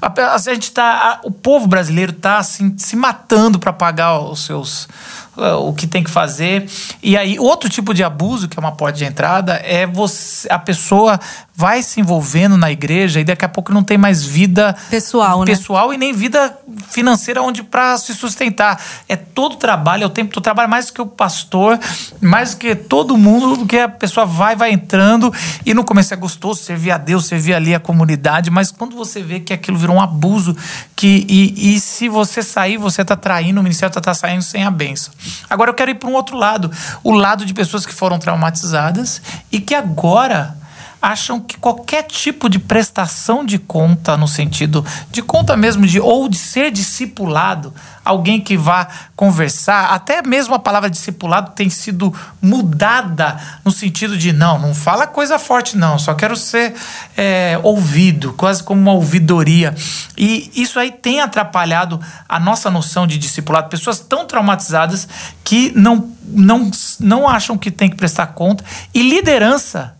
A, 0.00 0.34
a 0.34 0.38
gente 0.38 0.70
tá. 0.72 1.20
A, 1.22 1.26
o 1.26 1.30
povo 1.30 1.66
brasileiro 1.66 2.12
tá 2.12 2.38
assim, 2.38 2.76
se 2.78 2.94
matando 2.96 3.58
para 3.58 3.72
pagar 3.72 4.18
os 4.20 4.44
seus 4.44 4.88
o 5.36 5.72
que 5.72 5.86
tem 5.86 6.02
que 6.02 6.10
fazer. 6.10 6.68
E 7.02 7.16
aí, 7.16 7.38
outro 7.38 7.68
tipo 7.68 7.94
de 7.94 8.04
abuso, 8.04 8.48
que 8.48 8.58
é 8.58 8.60
uma 8.60 8.72
porta 8.72 8.98
de 8.98 9.04
entrada, 9.04 9.54
é 9.64 9.86
você, 9.86 10.46
a 10.50 10.58
pessoa 10.58 11.18
vai 11.54 11.82
se 11.82 12.00
envolvendo 12.00 12.56
na 12.56 12.72
igreja 12.72 13.20
e 13.20 13.24
daqui 13.24 13.44
a 13.44 13.48
pouco 13.48 13.72
não 13.72 13.84
tem 13.84 13.98
mais 13.98 14.24
vida 14.24 14.74
pessoal, 14.88 15.44
pessoal 15.44 15.90
né? 15.90 15.94
e 15.94 15.98
nem 15.98 16.12
vida 16.12 16.56
financeira 16.88 17.42
onde 17.42 17.62
para 17.62 17.96
se 17.98 18.14
sustentar. 18.14 18.82
É 19.08 19.16
todo 19.16 19.56
trabalho, 19.56 20.04
é 20.04 20.06
o 20.06 20.10
tempo 20.10 20.32
todo 20.32 20.42
trabalho 20.42 20.68
mais 20.68 20.90
que 20.90 21.00
o 21.00 21.06
pastor, 21.06 21.78
mais 22.20 22.54
que 22.54 22.74
todo 22.74 23.16
mundo, 23.18 23.58
porque 23.58 23.78
a 23.78 23.88
pessoa 23.88 24.24
vai 24.24 24.56
vai 24.56 24.72
entrando 24.72 25.32
e 25.64 25.74
no 25.74 25.84
começo 25.84 26.14
é 26.14 26.16
gostoso 26.16 26.62
servir 26.62 26.90
a 26.90 26.98
Deus, 26.98 27.26
servir 27.26 27.54
ali 27.54 27.74
a 27.74 27.80
comunidade, 27.80 28.50
mas 28.50 28.70
quando 28.70 28.96
você 28.96 29.22
vê 29.22 29.38
que 29.38 29.52
aquilo 29.52 29.76
virou 29.76 29.96
um 29.96 30.00
abuso, 30.00 30.56
que 30.96 31.26
e, 31.28 31.74
e 31.74 31.80
se 31.80 32.08
você 32.08 32.42
sair, 32.42 32.78
você 32.78 33.02
está 33.02 33.14
traindo 33.14 33.60
o 33.60 33.62
ministério, 33.62 33.90
está 33.90 34.00
tá 34.00 34.14
saindo 34.14 34.42
sem 34.42 34.64
a 34.64 34.70
benção. 34.70 35.12
Agora 35.48 35.70
eu 35.70 35.74
quero 35.74 35.90
ir 35.90 35.94
para 35.94 36.08
um 36.08 36.14
outro 36.14 36.36
lado, 36.36 36.70
o 37.02 37.12
lado 37.12 37.44
de 37.44 37.54
pessoas 37.54 37.84
que 37.86 37.94
foram 37.94 38.18
traumatizadas 38.18 39.20
e 39.50 39.60
que 39.60 39.74
agora 39.74 40.56
acham 41.02 41.40
que 41.40 41.58
qualquer 41.58 42.04
tipo 42.04 42.48
de 42.48 42.60
prestação 42.60 43.44
de 43.44 43.58
conta, 43.58 44.16
no 44.16 44.28
sentido 44.28 44.86
de 45.10 45.20
conta 45.20 45.56
mesmo, 45.56 45.84
de 45.84 45.98
ou 45.98 46.28
de 46.28 46.38
ser 46.38 46.70
discipulado, 46.70 47.74
alguém 48.04 48.40
que 48.40 48.56
vá 48.56 48.86
conversar, 49.16 49.92
até 49.92 50.22
mesmo 50.22 50.54
a 50.54 50.60
palavra 50.60 50.88
discipulado 50.88 51.52
tem 51.52 51.68
sido 51.68 52.14
mudada 52.40 53.36
no 53.64 53.72
sentido 53.72 54.16
de 54.16 54.32
não, 54.32 54.60
não 54.60 54.74
fala 54.74 55.06
coisa 55.06 55.40
forte, 55.40 55.76
não, 55.76 55.98
só 55.98 56.14
quero 56.14 56.36
ser 56.36 56.72
é, 57.16 57.58
ouvido, 57.64 58.32
quase 58.34 58.62
como 58.62 58.80
uma 58.80 58.92
ouvidoria. 58.92 59.74
E 60.16 60.52
isso 60.54 60.78
aí 60.78 60.92
tem 60.92 61.20
atrapalhado 61.20 62.00
a 62.28 62.38
nossa 62.38 62.70
noção 62.70 63.08
de 63.08 63.18
discipulado. 63.18 63.68
Pessoas 63.68 63.98
tão 63.98 64.24
traumatizadas 64.24 65.08
que 65.42 65.72
não, 65.74 66.12
não, 66.22 66.70
não 67.00 67.28
acham 67.28 67.58
que 67.58 67.70
tem 67.72 67.90
que 67.90 67.96
prestar 67.96 68.28
conta. 68.28 68.64
E 68.94 69.02
liderança 69.02 69.94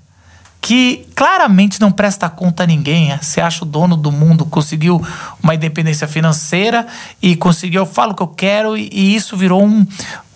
que 0.62 1.04
claramente 1.16 1.80
não 1.80 1.90
presta 1.90 2.30
conta 2.30 2.62
a 2.62 2.66
ninguém. 2.66 3.14
Você 3.20 3.40
acha 3.40 3.64
o 3.64 3.66
dono 3.66 3.96
do 3.96 4.12
mundo, 4.12 4.46
conseguiu 4.46 5.04
uma 5.42 5.56
independência 5.56 6.06
financeira 6.06 6.86
e 7.20 7.34
conseguiu, 7.34 7.82
eu 7.82 7.86
falo 7.86 8.12
o 8.12 8.14
que 8.14 8.22
eu 8.22 8.28
quero, 8.28 8.76
e, 8.76 8.88
e 8.92 9.14
isso 9.16 9.36
virou 9.36 9.66
um, 9.66 9.84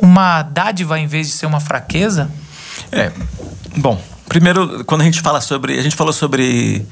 uma 0.00 0.42
dádiva 0.42 0.98
em 0.98 1.06
vez 1.06 1.28
de 1.28 1.34
ser 1.34 1.46
uma 1.46 1.60
fraqueza? 1.60 2.28
É. 2.90 3.12
Bom, 3.76 4.02
primeiro, 4.28 4.84
quando 4.84 5.02
a 5.02 5.04
gente 5.04 5.20
fala 5.20 5.40
sobre. 5.40 5.78
A 5.78 5.82
gente 5.82 5.94
falou 5.94 6.12
sobre. 6.12 6.84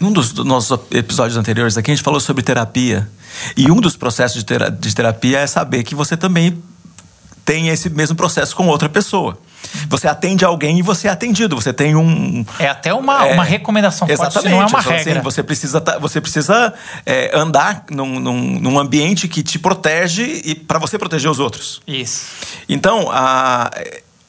Num 0.00 0.12
dos, 0.12 0.32
nossos 0.34 0.78
episódios 0.90 1.36
anteriores 1.36 1.76
aqui, 1.76 1.90
a 1.90 1.94
gente 1.94 2.04
falou 2.04 2.20
sobre 2.20 2.42
terapia. 2.42 3.08
E 3.56 3.70
um 3.70 3.80
dos 3.80 3.96
processos 3.96 4.44
de 4.44 4.94
terapia 4.94 5.40
é 5.40 5.46
saber 5.46 5.82
que 5.84 5.94
você 5.94 6.16
também 6.16 6.60
tem 7.44 7.68
esse 7.68 7.88
mesmo 7.88 8.16
processo 8.16 8.54
com 8.54 8.66
outra 8.66 8.88
pessoa. 8.88 9.38
Você 9.88 10.08
atende 10.08 10.44
alguém 10.44 10.78
e 10.78 10.82
você 10.82 11.08
é 11.08 11.10
atendido. 11.10 11.56
Você 11.56 11.72
tem 11.72 11.94
um. 11.94 12.44
É 12.58 12.68
até 12.68 12.92
uma, 12.92 13.26
é, 13.26 13.34
uma 13.34 13.44
recomendação 13.44 14.08
exatamente, 14.08 14.34
forte, 14.34 14.48
não 14.50 14.62
é 14.62 14.66
uma 14.66 14.78
assim, 14.78 14.90
regra. 14.90 15.22
você 15.22 15.42
precisa, 15.42 15.82
você 16.00 16.20
precisa 16.20 16.74
é, 17.04 17.30
andar 17.36 17.84
num, 17.90 18.18
num, 18.18 18.60
num, 18.60 18.78
ambiente 18.78 19.28
que 19.28 19.42
te 19.42 19.58
protege 19.58 20.42
e 20.44 20.54
para 20.54 20.78
você 20.78 20.98
proteger 20.98 21.30
os 21.30 21.38
outros. 21.38 21.80
Isso. 21.86 22.26
Então, 22.68 23.08
a, 23.10 23.70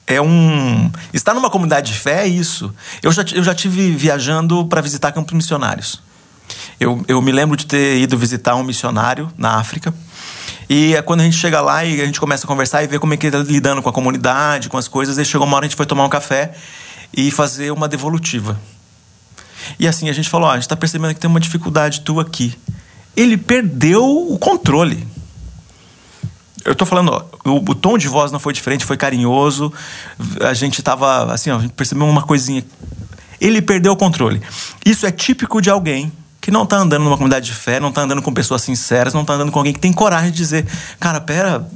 é 0.08 0.20
um. 0.20 0.92
Estar 1.14 1.34
numa 1.34 1.50
comunidade 1.50 1.92
de 1.94 1.98
fé 1.98 2.24
é 2.24 2.28
isso. 2.28 2.74
Eu 3.02 3.12
já, 3.12 3.24
eu 3.34 3.44
já 3.44 3.54
tive 3.54 3.92
viajando 3.92 4.66
para 4.66 4.82
visitar 4.82 5.12
campos 5.12 5.34
missionários. 5.34 6.02
Eu, 6.80 7.04
eu 7.08 7.22
me 7.22 7.32
lembro 7.32 7.56
de 7.56 7.66
ter 7.66 8.00
ido 8.00 8.18
visitar 8.18 8.56
um 8.56 8.64
missionário 8.64 9.32
na 9.38 9.58
África. 9.58 9.94
E 10.70 10.96
é 10.96 11.02
quando 11.02 11.22
a 11.22 11.24
gente 11.24 11.36
chega 11.36 11.60
lá 11.62 11.84
e 11.84 12.00
a 12.00 12.06
gente 12.06 12.20
começa 12.20 12.46
a 12.46 12.48
conversar 12.48 12.84
e 12.84 12.88
ver 12.88 13.00
como 13.00 13.12
é 13.14 13.18
que 13.18 13.26
ele 13.26 13.36
tá 13.36 13.44
lidando 13.44 13.82
com 13.82 13.90
a 13.90 13.94
comunidade, 13.94 14.70
com 14.70 14.78
as 14.78 14.88
coisas, 14.88 15.18
aí 15.18 15.26
chegou 15.26 15.48
uma 15.48 15.56
hora 15.56 15.66
a 15.66 15.68
gente 15.68 15.76
foi 15.76 15.88
tomar 15.88 16.06
um 16.06 16.10
café 16.10 16.54
e 17.12 17.32
fazer 17.32 17.72
uma 17.72 17.88
devolutiva. 17.88 18.60
E 19.80 19.88
assim, 19.88 20.10
a 20.10 20.14
gente 20.14 20.30
falou: 20.30 20.48
ó, 20.48 20.52
a 20.52 20.56
gente 20.56 20.64
está 20.64 20.78
percebendo 20.78 21.14
que 21.16 21.20
tem 21.20 21.30
uma 21.30 21.40
dificuldade 21.40 22.02
tua 22.02 22.22
aqui. 22.22 22.56
Ele 23.18 23.36
perdeu 23.36 24.06
o 24.06 24.38
controle. 24.38 25.08
Eu 26.64 26.76
tô 26.76 26.86
falando, 26.86 27.12
ó, 27.12 27.50
o, 27.50 27.56
o, 27.58 27.76
tom 27.76 27.98
de 27.98 28.08
voz 28.08 28.32
não 28.32 28.40
foi 28.40 28.54
diferente, 28.54 28.86
foi 28.86 28.96
carinhoso. 28.96 29.74
A 30.42 30.54
gente 30.54 30.84
tava, 30.84 31.34
assim, 31.34 31.50
ó, 31.50 31.58
a 31.58 31.62
gente 31.62 31.74
percebeu 31.74 32.06
uma 32.06 32.22
coisinha. 32.22 32.64
Ele 33.42 33.62
perdeu 33.62 33.94
o 33.94 33.96
controle. 33.96 34.42
Isso 34.86 35.06
é 35.06 35.12
típico 35.12 35.62
de 35.62 35.70
alguém 35.70 36.12
que 36.42 36.52
não 36.52 36.64
está 36.64 36.78
andando 36.78 37.04
numa 37.04 37.18
comunidade 37.18 37.46
de 37.46 37.54
fé, 37.54 37.80
não 37.80 37.90
está 37.90 38.02
andando 38.02 38.22
com 38.22 38.34
pessoas 38.34 38.62
sinceras, 38.62 39.14
não 39.14 39.22
está 39.22 39.34
andando 39.34 39.52
com 39.52 39.60
alguém 39.60 39.74
que 39.74 39.80
tem 39.80 39.92
coragem 39.92 40.32
de 40.32 40.38
dizer, 40.38 40.66
cara, 41.00 41.20
pera, 41.20 41.68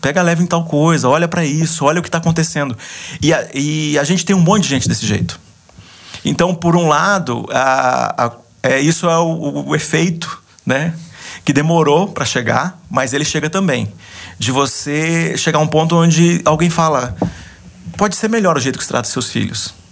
pega 0.00 0.22
leve 0.22 0.42
em 0.42 0.46
tal 0.46 0.64
coisa, 0.64 1.08
olha 1.08 1.26
para 1.26 1.44
isso, 1.44 1.84
olha 1.84 1.98
o 1.98 2.02
que 2.02 2.08
está 2.08 2.18
acontecendo. 2.18 2.76
E 3.20 3.32
a, 3.34 3.46
e 3.52 3.98
a, 3.98 4.04
gente 4.04 4.24
tem 4.24 4.34
um 4.34 4.40
monte 4.40 4.64
de 4.64 4.68
gente 4.68 4.88
desse 4.88 5.04
jeito. 5.04 5.40
Então, 6.24 6.54
por 6.54 6.76
um 6.76 6.88
lado, 6.88 7.46
a, 7.50 8.26
a, 8.26 8.32
é, 8.62 8.80
isso 8.80 9.08
é 9.08 9.18
o, 9.18 9.68
o, 9.68 9.76
efeito, 9.76 10.42
né? 10.64 10.94
Que 11.44 11.52
demorou 11.52 12.08
para 12.08 12.24
chegar, 12.24 12.80
mas 12.90 13.12
ele 13.12 13.24
chega 13.24 13.48
também. 13.48 13.92
De 14.38 14.50
você 14.50 15.36
chegar 15.36 15.58
a 15.58 15.62
um 15.62 15.66
ponto 15.66 15.96
onde 15.96 16.42
alguém 16.44 16.68
fala: 16.68 17.16
pode 17.96 18.16
ser 18.16 18.28
melhor 18.28 18.56
o 18.56 18.60
jeito 18.60 18.78
que 18.78 18.84
você 18.84 18.90
trata 18.90 19.08
seus 19.08 19.30
filhos 19.30 19.85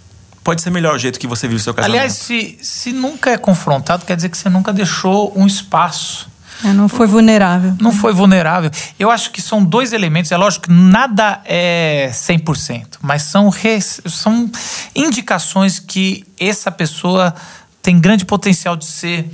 pode 0.45 0.61
ser 0.61 0.69
melhor 0.69 0.95
o 0.95 0.99
jeito 0.99 1.19
que 1.19 1.25
você 1.25 1.47
vive 1.47 1.59
o 1.59 1.63
seu 1.63 1.73
casamento. 1.73 1.97
Aliás, 1.97 2.13
se, 2.13 2.57
se 2.61 2.93
nunca 2.93 3.31
é 3.31 3.37
confrontado, 3.37 4.05
quer 4.05 4.15
dizer 4.15 4.29
que 4.29 4.37
você 4.37 4.47
nunca 4.47 4.71
deixou 4.71 5.33
um 5.35 5.47
espaço. 5.47 6.29
É, 6.63 6.71
não 6.71 6.87
foi 6.87 7.07
vulnerável. 7.07 7.75
Não 7.81 7.91
foi 7.91 8.13
vulnerável. 8.13 8.69
Eu 8.99 9.09
acho 9.09 9.31
que 9.31 9.41
são 9.41 9.63
dois 9.63 9.91
elementos. 9.91 10.31
É 10.31 10.37
lógico 10.37 10.67
que 10.67 10.71
nada 10.71 11.41
é 11.45 12.11
100%, 12.13 12.99
mas 13.01 13.23
são, 13.23 13.49
res, 13.49 13.99
são 14.05 14.49
indicações 14.95 15.79
que 15.79 16.23
essa 16.39 16.71
pessoa 16.71 17.33
tem 17.81 17.99
grande 17.99 18.23
potencial 18.23 18.75
de 18.75 18.85
ser 18.85 19.27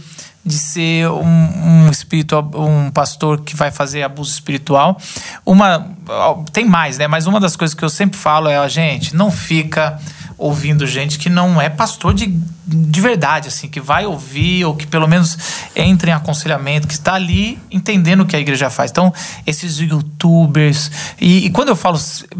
de 0.43 0.57
ser 0.57 1.07
um, 1.07 1.85
um 1.85 1.91
espírito, 1.91 2.35
um 2.55 2.89
pastor 2.89 3.41
que 3.41 3.55
vai 3.55 3.69
fazer 3.69 4.01
abuso 4.01 4.31
espiritual. 4.31 4.99
Uma 5.45 5.87
tem 6.51 6.65
mais, 6.65 6.97
né? 6.97 7.07
Mas 7.07 7.27
uma 7.27 7.39
das 7.39 7.55
coisas 7.55 7.75
que 7.75 7.85
eu 7.85 7.89
sempre 7.89 8.17
falo 8.17 8.49
é 8.49 8.57
a 8.57 8.67
gente 8.67 9.15
não 9.15 9.29
fica 9.29 9.99
ouvindo 10.41 10.87
gente 10.87 11.19
que 11.19 11.29
não 11.29 11.61
é 11.61 11.69
pastor 11.69 12.15
de, 12.15 12.25
de 12.65 12.99
verdade, 12.99 13.47
assim, 13.47 13.69
que 13.69 13.79
vai 13.79 14.07
ouvir 14.07 14.65
ou 14.65 14.75
que 14.75 14.87
pelo 14.87 15.07
menos 15.07 15.37
entra 15.75 16.09
em 16.09 16.13
aconselhamento, 16.13 16.87
que 16.87 16.95
está 16.95 17.13
ali 17.13 17.59
entendendo 17.69 18.21
o 18.21 18.25
que 18.25 18.35
a 18.35 18.39
igreja 18.39 18.67
faz. 18.67 18.89
Então, 18.89 19.13
esses 19.45 19.77
youtubers. 19.77 20.89
E, 21.21 21.45
e 21.45 21.49
quando 21.51 21.69
eu 21.69 21.75
falo 21.75 21.99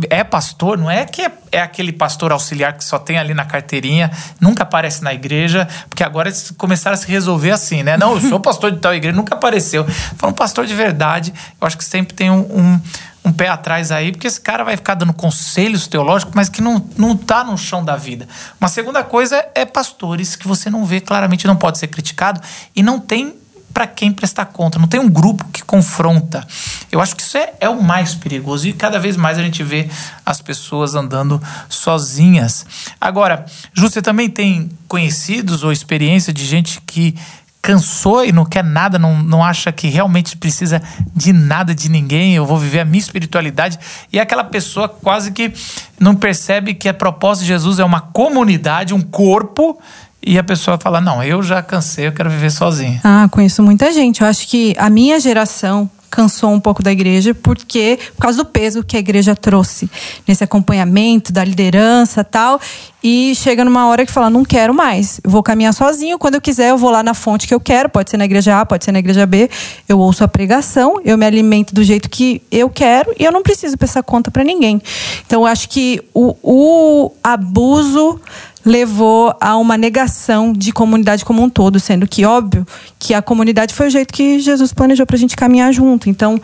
é 0.09 0.23
pastor, 0.23 0.79
não 0.79 0.89
é 0.89 1.05
que 1.05 1.21
é, 1.21 1.31
é, 1.51 1.61
aquele 1.61 1.93
pastor 1.93 2.31
auxiliar 2.31 2.73
que 2.73 2.83
só 2.83 2.97
tem 2.97 3.19
ali 3.19 3.35
na 3.35 3.45
carteirinha, 3.45 4.09
nunca 4.39 4.63
aparece 4.63 5.03
na 5.03 5.13
igreja, 5.13 5.67
porque 5.87 6.03
agora 6.03 6.29
eles 6.29 6.51
começaram 6.57 6.95
a 6.95 6.97
se 6.97 7.07
resolver 7.07 7.51
assim, 7.51 7.83
né? 7.83 7.97
Não, 7.97 8.15
eu 8.15 8.21
sou 8.21 8.39
pastor 8.39 8.71
de 8.71 8.79
tal 8.79 8.95
igreja, 8.95 9.15
nunca 9.15 9.35
apareceu. 9.35 9.85
Fala 10.17 10.33
um 10.33 10.35
pastor 10.35 10.65
de 10.65 10.73
verdade, 10.73 11.31
eu 11.59 11.67
acho 11.67 11.77
que 11.77 11.85
sempre 11.85 12.15
tem 12.15 12.31
um, 12.31 12.39
um 12.39 12.81
um 13.23 13.31
pé 13.31 13.49
atrás 13.49 13.91
aí, 13.91 14.11
porque 14.11 14.27
esse 14.27 14.41
cara 14.41 14.63
vai 14.63 14.75
ficar 14.75 14.95
dando 14.95 15.13
conselhos 15.13 15.87
teológicos, 15.87 16.33
mas 16.35 16.49
que 16.49 16.61
não, 16.61 16.83
não 16.97 17.15
tá 17.15 17.43
no 17.43 17.57
chão 17.57 17.83
da 17.83 17.95
vida. 17.95 18.27
Uma 18.59 18.67
segunda 18.67 19.03
coisa 19.03 19.45
é 19.53 19.63
pastores 19.63 20.35
que 20.35 20.47
você 20.47 20.69
não 20.69 20.85
vê 20.85 20.99
claramente, 20.99 21.45
não 21.45 21.55
pode 21.55 21.77
ser 21.77 21.87
criticado 21.87 22.41
e 22.75 22.81
não 22.81 22.99
tem 22.99 23.35
para 23.73 23.87
quem 23.87 24.11
prestar 24.11 24.45
conta, 24.45 24.77
não 24.77 24.87
tem 24.87 24.99
um 24.99 25.09
grupo 25.09 25.45
que 25.45 25.63
confronta. 25.63 26.45
Eu 26.91 26.99
acho 26.99 27.15
que 27.15 27.21
isso 27.21 27.37
é, 27.37 27.53
é 27.59 27.69
o 27.69 27.81
mais 27.81 28.13
perigoso 28.13 28.67
e 28.67 28.73
cada 28.73 28.99
vez 28.99 29.15
mais 29.15 29.37
a 29.37 29.43
gente 29.43 29.63
vê 29.63 29.89
as 30.25 30.41
pessoas 30.41 30.93
andando 30.93 31.41
sozinhas. 31.69 32.65
Agora, 32.99 33.45
Ju, 33.73 33.89
você 33.89 34.01
também 34.01 34.29
tem 34.29 34.69
conhecidos 34.87 35.63
ou 35.63 35.71
experiência 35.71 36.33
de 36.33 36.45
gente 36.45 36.81
que 36.81 37.15
cansou 37.61 38.25
e 38.25 38.31
não 38.31 38.43
quer 38.43 38.63
nada, 38.63 38.97
não, 38.97 39.21
não 39.21 39.43
acha 39.43 39.71
que 39.71 39.87
realmente 39.87 40.35
precisa 40.35 40.81
de 41.15 41.31
nada 41.31 41.75
de 41.75 41.89
ninguém, 41.89 42.33
eu 42.33 42.45
vou 42.45 42.57
viver 42.57 42.79
a 42.79 42.85
minha 42.85 42.99
espiritualidade. 42.99 43.77
E 44.11 44.17
é 44.17 44.21
aquela 44.21 44.43
pessoa 44.43 44.89
quase 44.89 45.31
que 45.31 45.53
não 45.99 46.15
percebe 46.15 46.73
que 46.73 46.89
a 46.89 46.93
proposta 46.93 47.43
de 47.43 47.47
Jesus 47.47 47.79
é 47.79 47.85
uma 47.85 48.01
comunidade, 48.01 48.93
um 48.93 49.01
corpo. 49.01 49.79
E 50.23 50.37
a 50.37 50.43
pessoa 50.43 50.77
fala: 50.79 51.01
Não, 51.01 51.23
eu 51.23 51.41
já 51.41 51.61
cansei, 51.63 52.07
eu 52.07 52.11
quero 52.11 52.29
viver 52.29 52.51
sozinho. 52.51 52.99
Ah, 53.03 53.27
conheço 53.31 53.63
muita 53.63 53.91
gente. 53.91 54.21
Eu 54.21 54.27
acho 54.27 54.47
que 54.47 54.75
a 54.77 54.89
minha 54.89 55.19
geração, 55.19 55.89
cansou 56.11 56.51
um 56.51 56.59
pouco 56.59 56.83
da 56.83 56.91
igreja 56.91 57.33
porque 57.33 57.97
por 58.15 58.23
causa 58.23 58.37
do 58.37 58.45
peso 58.45 58.83
que 58.83 58.97
a 58.97 58.99
igreja 58.99 59.35
trouxe 59.35 59.89
nesse 60.27 60.43
acompanhamento 60.43 61.31
da 61.31 61.43
liderança 61.43 62.23
tal 62.23 62.59
e 63.03 63.33
chega 63.33 63.65
numa 63.65 63.87
hora 63.87 64.05
que 64.05 64.11
fala 64.11 64.29
não 64.29 64.45
quero 64.45 64.73
mais 64.73 65.19
vou 65.25 65.41
caminhar 65.41 65.73
sozinho 65.73 66.19
quando 66.19 66.35
eu 66.35 66.41
quiser 66.41 66.69
eu 66.69 66.77
vou 66.77 66.91
lá 66.91 67.01
na 67.01 67.13
fonte 67.13 67.47
que 67.47 67.53
eu 67.53 67.59
quero 67.59 67.89
pode 67.89 68.11
ser 68.11 68.17
na 68.17 68.25
igreja 68.25 68.59
A 68.59 68.65
pode 68.65 68.85
ser 68.85 68.91
na 68.91 68.99
igreja 68.99 69.25
B 69.25 69.49
eu 69.89 69.97
ouço 69.97 70.23
a 70.23 70.27
pregação 70.27 71.01
eu 71.03 71.17
me 71.17 71.25
alimento 71.25 71.73
do 71.73 71.83
jeito 71.83 72.09
que 72.09 72.41
eu 72.51 72.69
quero 72.69 73.13
e 73.17 73.23
eu 73.23 73.31
não 73.31 73.41
preciso 73.41 73.77
prestar 73.77 74.03
conta 74.03 74.29
para 74.29 74.43
ninguém. 74.43 74.81
Então 75.25 75.41
eu 75.41 75.45
acho 75.45 75.69
que 75.69 76.01
o, 76.13 76.35
o 76.43 77.11
abuso 77.23 78.19
levou 78.65 79.35
a 79.39 79.57
uma 79.57 79.77
negação 79.77 80.53
de 80.53 80.71
comunidade 80.71 81.25
como 81.25 81.41
um 81.41 81.49
todo, 81.49 81.79
sendo 81.79 82.07
que 82.07 82.25
óbvio 82.25 82.65
que 82.99 83.13
a 83.13 83.21
comunidade 83.21 83.73
foi 83.73 83.87
o 83.87 83.89
jeito 83.89 84.13
que 84.13 84.39
Jesus 84.39 84.71
planejou 84.73 85.05
para 85.05 85.15
a 85.15 85.19
gente 85.19 85.35
caminhar 85.35 85.73
junto. 85.73 86.09
Então, 86.09 86.39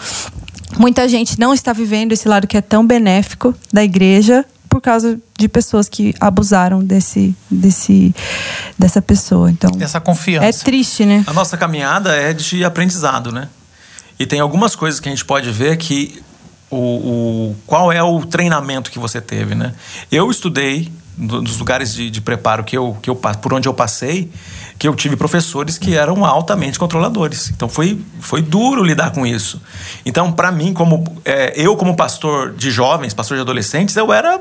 muita 0.77 1.07
gente 1.07 1.39
não 1.39 1.53
está 1.53 1.73
vivendo 1.73 2.11
esse 2.11 2.27
lado 2.27 2.47
que 2.47 2.57
é 2.57 2.61
tão 2.61 2.85
benéfico 2.85 3.53
da 3.71 3.83
igreja 3.83 4.45
por 4.67 4.81
causa 4.81 5.19
de 5.37 5.47
pessoas 5.47 5.87
que 5.87 6.13
abusaram 6.19 6.83
desse, 6.83 7.35
desse 7.49 8.13
dessa 8.77 9.01
pessoa. 9.01 9.49
Então, 9.49 9.71
essa 9.79 9.99
confiança. 9.99 10.45
É 10.45 10.51
triste, 10.51 11.05
né? 11.05 11.23
A 11.25 11.33
nossa 11.33 11.57
caminhada 11.57 12.15
é 12.15 12.33
de 12.33 12.63
aprendizado, 12.63 13.31
né? 13.31 13.49
E 14.19 14.25
tem 14.25 14.39
algumas 14.39 14.75
coisas 14.75 14.99
que 14.99 15.07
a 15.07 15.11
gente 15.11 15.25
pode 15.25 15.49
ver 15.51 15.77
que 15.77 16.21
o, 16.69 16.77
o 16.77 17.55
qual 17.65 17.91
é 17.91 18.03
o 18.03 18.25
treinamento 18.25 18.91
que 18.91 18.99
você 18.99 19.21
teve, 19.21 19.55
né? 19.55 19.73
Eu 20.11 20.29
estudei 20.29 20.91
dos 21.17 21.57
lugares 21.57 21.93
de, 21.93 22.09
de, 22.11 22.21
preparo 22.21 22.63
que 22.63 22.77
eu, 22.77 22.95
que 23.01 23.09
eu 23.09 23.15
por 23.15 23.53
onde 23.53 23.67
eu 23.67 23.73
passei 23.73 24.29
que 24.77 24.87
eu 24.87 24.95
tive 24.95 25.15
professores 25.15 25.77
que 25.77 25.95
eram 25.95 26.23
altamente 26.23 26.77
controladores. 26.77 27.49
Então 27.49 27.67
foi, 27.67 27.99
foi 28.19 28.43
duro 28.43 28.83
lidar 28.83 29.11
com 29.11 29.25
isso. 29.25 29.59
Então 30.05 30.31
para 30.31 30.51
mim 30.51 30.73
como 30.73 31.03
é, 31.25 31.53
eu 31.59 31.75
como 31.75 31.95
pastor 31.95 32.53
de 32.53 32.69
jovens 32.69 33.13
pastor 33.13 33.37
de 33.37 33.41
adolescentes 33.41 33.95
eu 33.95 34.13
era 34.13 34.39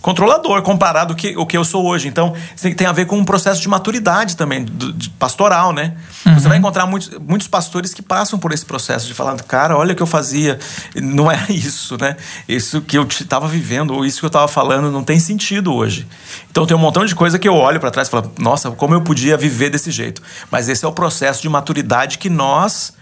controlador 0.00 0.62
comparado 0.62 1.14
que, 1.14 1.36
o 1.36 1.44
que 1.44 1.56
eu 1.56 1.64
sou 1.64 1.84
hoje. 1.84 2.08
Então, 2.08 2.34
isso 2.54 2.74
tem 2.74 2.86
a 2.86 2.92
ver 2.92 3.06
com 3.06 3.16
um 3.16 3.24
processo 3.24 3.60
de 3.60 3.68
maturidade 3.68 4.36
também, 4.36 4.64
do, 4.64 4.92
de 4.92 5.10
pastoral, 5.10 5.72
né? 5.72 5.94
Uhum. 6.26 6.34
Você 6.34 6.48
vai 6.48 6.58
encontrar 6.58 6.86
muitos, 6.86 7.10
muitos 7.18 7.46
pastores 7.48 7.92
que 7.92 8.02
passam 8.02 8.38
por 8.38 8.52
esse 8.52 8.64
processo 8.64 9.06
de 9.06 9.14
falar, 9.14 9.36
cara, 9.42 9.76
olha 9.76 9.92
o 9.92 9.96
que 9.96 10.02
eu 10.02 10.06
fazia. 10.06 10.58
Não 10.96 11.30
é 11.30 11.38
isso, 11.50 11.96
né? 12.00 12.16
Isso 12.48 12.80
que 12.80 12.96
eu 12.96 13.04
estava 13.04 13.46
vivendo, 13.46 13.92
ou 13.92 14.04
isso 14.04 14.20
que 14.20 14.24
eu 14.24 14.28
estava 14.28 14.48
falando, 14.48 14.90
não 14.90 15.04
tem 15.04 15.20
sentido 15.20 15.74
hoje. 15.74 16.06
Então, 16.50 16.66
tem 16.66 16.76
um 16.76 16.80
montão 16.80 17.04
de 17.04 17.14
coisa 17.14 17.38
que 17.38 17.48
eu 17.48 17.54
olho 17.54 17.78
para 17.78 17.90
trás 17.90 18.08
e 18.08 18.10
falo, 18.10 18.32
nossa, 18.38 18.70
como 18.70 18.94
eu 18.94 19.02
podia 19.02 19.36
viver 19.36 19.70
desse 19.70 19.90
jeito. 19.90 20.22
Mas 20.50 20.68
esse 20.68 20.84
é 20.84 20.88
o 20.88 20.92
processo 20.92 21.42
de 21.42 21.48
maturidade 21.48 22.18
que 22.18 22.30
nós 22.30 22.94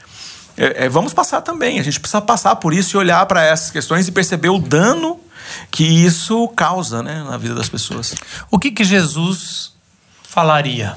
é, 0.57 0.87
é, 0.87 0.89
vamos 0.89 1.15
passar 1.15 1.41
também. 1.41 1.79
A 1.79 1.85
gente 1.85 2.01
precisa 2.01 2.21
passar 2.21 2.57
por 2.57 2.75
isso 2.75 2.97
e 2.97 2.99
olhar 2.99 3.25
para 3.27 3.45
essas 3.45 3.71
questões 3.71 4.09
e 4.09 4.13
perceber 4.13 4.49
o 4.49 4.59
dano 4.59 5.21
que 5.71 5.85
isso 5.85 6.49
causa 6.49 7.03
né, 7.03 7.25
na 7.29 7.37
vida 7.37 7.55
das 7.55 7.69
pessoas. 7.69 8.15
O 8.51 8.59
que, 8.59 8.71
que 8.71 8.85
Jesus 8.85 9.73
falaria 10.23 10.97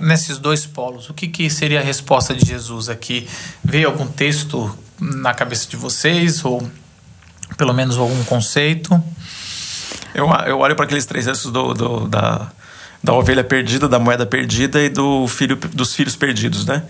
nesses 0.00 0.38
dois 0.38 0.66
polos? 0.66 1.08
O 1.08 1.14
que, 1.14 1.28
que 1.28 1.48
seria 1.48 1.80
a 1.80 1.82
resposta 1.82 2.34
de 2.34 2.44
Jesus 2.46 2.88
aqui? 2.88 3.28
Veio 3.62 3.88
algum 3.88 4.06
texto 4.06 4.76
na 5.00 5.32
cabeça 5.32 5.68
de 5.68 5.76
vocês 5.76 6.44
ou 6.44 6.68
pelo 7.56 7.72
menos 7.72 7.96
algum 7.96 8.22
conceito? 8.24 9.02
Eu, 10.14 10.28
eu 10.46 10.58
olho 10.58 10.74
para 10.74 10.84
aqueles 10.84 11.06
três 11.06 11.24
textos 11.24 11.52
do, 11.52 11.74
do, 11.74 12.08
da, 12.08 12.50
da 13.02 13.12
ovelha 13.12 13.44
perdida, 13.44 13.88
da 13.88 13.98
moeda 13.98 14.26
perdida 14.26 14.80
e 14.82 14.88
do 14.88 15.26
filho, 15.28 15.56
dos 15.56 15.94
filhos 15.94 16.16
perdidos, 16.16 16.66
né? 16.66 16.82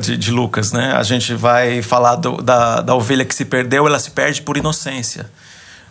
de, 0.00 0.16
de, 0.16 0.30
Lucas, 0.30 0.72
né? 0.72 0.92
A 0.92 1.02
gente 1.02 1.34
vai 1.34 1.82
falar 1.82 2.16
do, 2.16 2.42
da, 2.42 2.80
da 2.80 2.94
ovelha 2.94 3.24
que 3.24 3.34
se 3.34 3.44
perdeu, 3.44 3.86
ela 3.86 3.98
se 3.98 4.10
perde 4.10 4.42
por 4.42 4.56
inocência. 4.56 5.30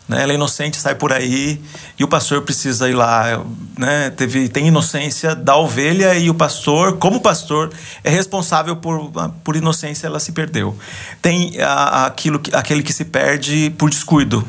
Né? 0.07 0.23
Ela 0.23 0.31
é 0.31 0.35
inocente, 0.35 0.77
sai 0.77 0.95
por 0.95 1.11
aí 1.11 1.61
e 1.97 2.03
o 2.03 2.07
pastor 2.07 2.41
precisa 2.41 2.89
ir 2.89 2.93
lá. 2.93 3.43
Né? 3.77 4.09
Teve, 4.11 4.47
tem 4.47 4.67
inocência 4.67 5.35
da 5.35 5.55
ovelha 5.57 6.15
e 6.15 6.29
o 6.29 6.33
pastor, 6.33 6.97
como 6.97 7.19
pastor, 7.19 7.71
é 8.03 8.09
responsável 8.09 8.75
por, 8.75 9.11
por 9.43 9.55
inocência, 9.55 10.07
ela 10.07 10.19
se 10.19 10.31
perdeu. 10.31 10.77
Tem 11.21 11.59
a, 11.61 12.05
aquilo, 12.05 12.41
aquele 12.53 12.81
que 12.81 12.93
se 12.93 13.05
perde 13.05 13.69
por 13.77 13.89
descuido. 13.89 14.47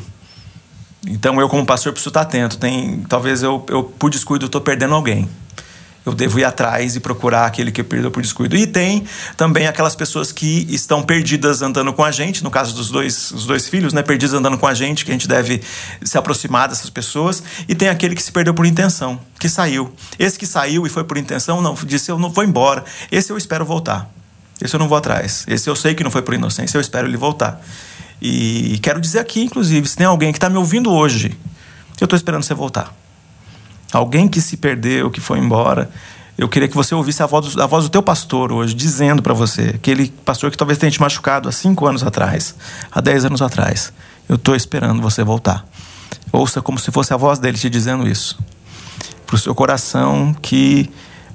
Então 1.07 1.39
eu, 1.39 1.47
como 1.47 1.65
pastor, 1.65 1.91
preciso 1.91 2.09
estar 2.09 2.21
atento. 2.21 2.57
Tem, 2.57 3.01
talvez 3.07 3.41
eu, 3.43 3.65
eu 3.69 3.83
por 3.83 4.09
descuido, 4.09 4.45
estou 4.45 4.61
perdendo 4.61 4.95
alguém 4.95 5.29
eu 6.09 6.15
devo 6.15 6.39
ir 6.39 6.43
atrás 6.43 6.95
e 6.95 6.99
procurar 6.99 7.45
aquele 7.45 7.71
que 7.71 7.83
perdeu 7.83 8.09
por 8.11 8.21
descuido. 8.21 8.55
E 8.55 8.65
tem 8.65 9.03
também 9.37 9.67
aquelas 9.67 9.95
pessoas 9.95 10.31
que 10.31 10.67
estão 10.69 11.03
perdidas 11.03 11.61
andando 11.61 11.93
com 11.93 12.03
a 12.03 12.11
gente, 12.11 12.43
no 12.43 12.49
caso 12.49 12.75
dos 12.75 12.89
dois, 12.89 13.31
os 13.31 13.45
dois 13.45 13.67
filhos, 13.69 13.93
né, 13.93 14.01
perdidos 14.01 14.33
andando 14.33 14.57
com 14.57 14.67
a 14.67 14.73
gente, 14.73 15.05
que 15.05 15.11
a 15.11 15.13
gente 15.13 15.27
deve 15.27 15.61
se 16.03 16.17
aproximar 16.17 16.67
dessas 16.67 16.89
pessoas. 16.89 17.43
E 17.67 17.75
tem 17.75 17.89
aquele 17.89 18.15
que 18.15 18.23
se 18.23 18.31
perdeu 18.31 18.53
por 18.53 18.65
intenção, 18.65 19.19
que 19.39 19.47
saiu. 19.47 19.93
Esse 20.17 20.37
que 20.37 20.45
saiu 20.45 20.85
e 20.85 20.89
foi 20.89 21.03
por 21.03 21.17
intenção, 21.17 21.61
não, 21.61 21.75
disse 21.85 22.11
eu 22.11 22.17
não 22.17 22.29
vou 22.29 22.43
embora. 22.43 22.83
Esse 23.11 23.31
eu 23.31 23.37
espero 23.37 23.63
voltar. 23.63 24.09
Esse 24.61 24.75
eu 24.75 24.79
não 24.79 24.87
vou 24.87 24.97
atrás. 24.97 25.45
Esse 25.47 25.69
eu 25.69 25.75
sei 25.75 25.93
que 25.95 26.03
não 26.03 26.11
foi 26.11 26.21
por 26.21 26.33
inocência, 26.33 26.77
eu 26.77 26.81
espero 26.81 27.07
ele 27.07 27.17
voltar. 27.17 27.61
E 28.21 28.77
quero 28.81 28.99
dizer 28.99 29.19
aqui, 29.19 29.43
inclusive, 29.43 29.87
se 29.87 29.95
tem 29.95 30.05
alguém 30.05 30.31
que 30.31 30.37
está 30.37 30.49
me 30.49 30.57
ouvindo 30.57 30.91
hoje, 30.91 31.37
eu 32.01 32.05
estou 32.05 32.17
esperando 32.17 32.43
você 32.43 32.53
voltar 32.53 32.98
alguém 33.91 34.27
que 34.27 34.41
se 34.41 34.57
perdeu, 34.57 35.09
que 35.09 35.19
foi 35.19 35.39
embora. 35.39 35.89
Eu 36.37 36.47
queria 36.47 36.67
que 36.67 36.75
você 36.75 36.95
ouvisse 36.95 37.21
a 37.21 37.25
voz, 37.25 37.57
a 37.57 37.65
voz 37.65 37.83
do 37.83 37.89
teu 37.89 38.01
pastor 38.01 38.51
hoje, 38.51 38.73
dizendo 38.73 39.21
para 39.21 39.33
você, 39.33 39.73
aquele 39.75 40.09
pastor 40.23 40.49
que 40.49 40.57
talvez 40.57 40.77
tenha 40.79 40.91
te 40.91 41.01
machucado 41.01 41.49
há 41.49 41.51
cinco 41.51 41.85
anos 41.85 42.01
atrás, 42.01 42.55
há 42.91 43.01
dez 43.01 43.25
anos 43.25 43.41
atrás. 43.41 43.91
Eu 44.27 44.35
estou 44.35 44.55
esperando 44.55 45.01
você 45.01 45.23
voltar. 45.23 45.65
Ouça 46.31 46.61
como 46.61 46.79
se 46.79 46.91
fosse 46.91 47.13
a 47.13 47.17
voz 47.17 47.39
dele 47.39 47.57
te 47.57 47.69
dizendo 47.69 48.07
isso. 48.07 48.39
Para 49.25 49.35
o 49.35 49.39
seu 49.39 49.53
coração 49.53 50.33
que 50.41 50.89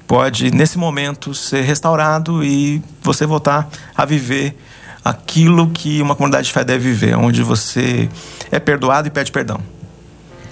pode, 0.06 0.50
nesse 0.50 0.78
momento, 0.78 1.34
ser 1.34 1.62
restaurado 1.62 2.42
e 2.42 2.82
você 3.02 3.26
voltar 3.26 3.68
a 3.94 4.04
viver 4.04 4.56
aquilo 5.04 5.68
que 5.68 6.00
uma 6.00 6.14
comunidade 6.14 6.46
de 6.46 6.52
fé 6.52 6.64
deve 6.64 6.88
viver, 6.90 7.14
onde 7.16 7.42
você 7.42 8.08
é 8.50 8.58
perdoado 8.58 9.08
e 9.08 9.10
pede 9.10 9.30
perdão, 9.30 9.60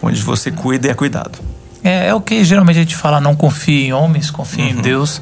onde 0.02 0.20
você 0.20 0.50
cuida 0.50 0.88
e 0.88 0.90
é 0.90 0.94
cuidado. 0.94 1.38
É, 1.84 2.08
é, 2.08 2.14
o 2.14 2.20
que 2.20 2.44
geralmente 2.44 2.78
a 2.78 2.82
gente 2.82 2.96
fala, 2.96 3.20
não 3.20 3.34
confie 3.34 3.86
em 3.86 3.92
homens, 3.92 4.30
confie 4.30 4.62
uhum. 4.62 4.68
em 4.68 4.80
Deus. 4.80 5.20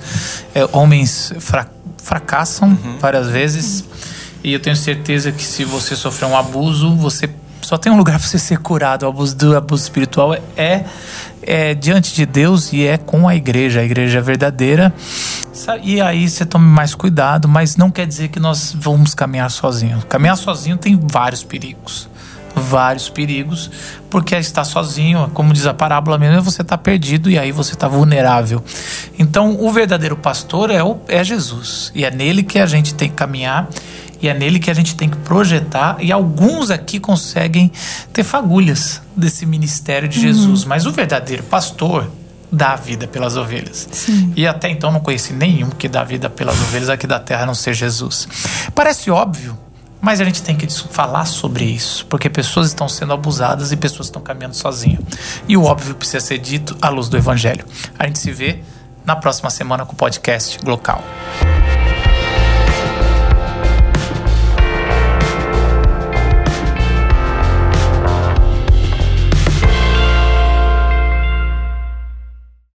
É, 0.54 0.68
homens 0.72 1.32
fra 1.38 1.66
fracassam 2.02 2.70
uhum. 2.70 2.98
várias 2.98 3.28
vezes. 3.28 3.84
E 4.42 4.52
eu 4.52 4.58
tenho 4.58 4.74
certeza 4.74 5.30
que 5.30 5.44
se 5.44 5.64
você 5.64 5.94
sofrer 5.94 6.26
um 6.26 6.36
abuso, 6.36 6.96
você 6.96 7.30
só 7.60 7.76
tem 7.78 7.92
um 7.92 7.96
lugar 7.96 8.18
para 8.18 8.26
você 8.26 8.38
ser 8.38 8.58
curado. 8.58 9.04
O 9.04 9.08
abuso 9.08 9.36
do 9.36 9.56
abuso 9.56 9.84
espiritual 9.84 10.34
é, 10.34 10.40
é, 10.56 10.84
é, 11.42 11.74
diante 11.74 12.14
de 12.14 12.26
Deus 12.26 12.72
e 12.72 12.84
é 12.84 12.96
com 12.96 13.28
a 13.28 13.36
igreja, 13.36 13.80
a 13.80 13.84
igreja 13.84 14.20
verdadeira. 14.20 14.92
E 15.84 16.00
aí 16.00 16.28
você 16.28 16.44
tome 16.44 16.66
mais 16.66 16.94
cuidado, 16.94 17.46
mas 17.46 17.76
não 17.76 17.90
quer 17.90 18.06
dizer 18.06 18.28
que 18.28 18.40
nós 18.40 18.74
vamos 18.76 19.14
caminhar 19.14 19.50
sozinhos. 19.50 20.02
Caminhar 20.04 20.36
sozinho 20.36 20.76
tem 20.76 20.98
vários 21.00 21.44
perigos 21.44 22.08
vários 22.54 23.08
perigos, 23.08 23.70
porque 24.08 24.34
está 24.36 24.64
sozinho, 24.64 25.30
como 25.34 25.52
diz 25.52 25.66
a 25.66 25.74
parábola 25.74 26.18
mesmo, 26.18 26.42
você 26.42 26.62
está 26.62 26.76
perdido 26.76 27.30
e 27.30 27.38
aí 27.38 27.52
você 27.52 27.74
está 27.74 27.88
vulnerável. 27.88 28.62
Então, 29.18 29.56
o 29.60 29.70
verdadeiro 29.70 30.16
pastor 30.16 30.70
é, 30.70 30.82
o, 30.82 30.98
é 31.08 31.22
Jesus, 31.22 31.92
e 31.94 32.04
é 32.04 32.10
nele 32.10 32.42
que 32.42 32.58
a 32.58 32.66
gente 32.66 32.94
tem 32.94 33.08
que 33.08 33.14
caminhar, 33.14 33.68
e 34.20 34.28
é 34.28 34.34
nele 34.34 34.58
que 34.58 34.70
a 34.70 34.74
gente 34.74 34.94
tem 34.94 35.08
que 35.08 35.16
projetar, 35.18 35.96
e 36.00 36.12
alguns 36.12 36.70
aqui 36.70 37.00
conseguem 37.00 37.72
ter 38.12 38.22
fagulhas 38.22 39.00
desse 39.16 39.46
ministério 39.46 40.08
de 40.08 40.18
uhum. 40.18 40.24
Jesus, 40.24 40.64
mas 40.64 40.86
o 40.86 40.92
verdadeiro 40.92 41.42
pastor 41.44 42.10
dá 42.52 42.72
a 42.72 42.76
vida 42.76 43.06
pelas 43.06 43.36
ovelhas. 43.36 43.88
Sim. 43.92 44.32
E 44.36 44.46
até 44.46 44.68
então 44.68 44.90
não 44.90 45.00
conheci 45.00 45.32
nenhum 45.32 45.70
que 45.70 45.88
dá 45.88 46.02
vida 46.02 46.28
pelas 46.28 46.60
ovelhas 46.60 46.88
aqui 46.88 47.06
da 47.06 47.20
terra, 47.20 47.44
a 47.44 47.46
não 47.46 47.54
ser 47.54 47.74
Jesus. 47.74 48.28
Parece 48.74 49.10
óbvio, 49.10 49.56
mas 50.00 50.20
a 50.20 50.24
gente 50.24 50.42
tem 50.42 50.56
que 50.56 50.66
falar 50.66 51.24
sobre 51.26 51.64
isso, 51.64 52.06
porque 52.06 52.30
pessoas 52.30 52.68
estão 52.68 52.88
sendo 52.88 53.12
abusadas 53.12 53.70
e 53.72 53.76
pessoas 53.76 54.06
estão 54.06 54.22
caminhando 54.22 54.54
sozinhas. 54.54 55.00
E 55.46 55.56
o 55.56 55.64
óbvio 55.64 55.94
precisa 55.94 56.20
ser 56.20 56.38
dito 56.38 56.76
à 56.80 56.88
luz 56.88 57.08
do 57.08 57.16
Evangelho. 57.16 57.64
A 57.98 58.06
gente 58.06 58.18
se 58.18 58.30
vê 58.32 58.60
na 59.04 59.16
próxima 59.16 59.50
semana 59.50 59.84
com 59.84 59.92
o 59.92 59.96
podcast 59.96 60.58
Glocal. 60.58 61.02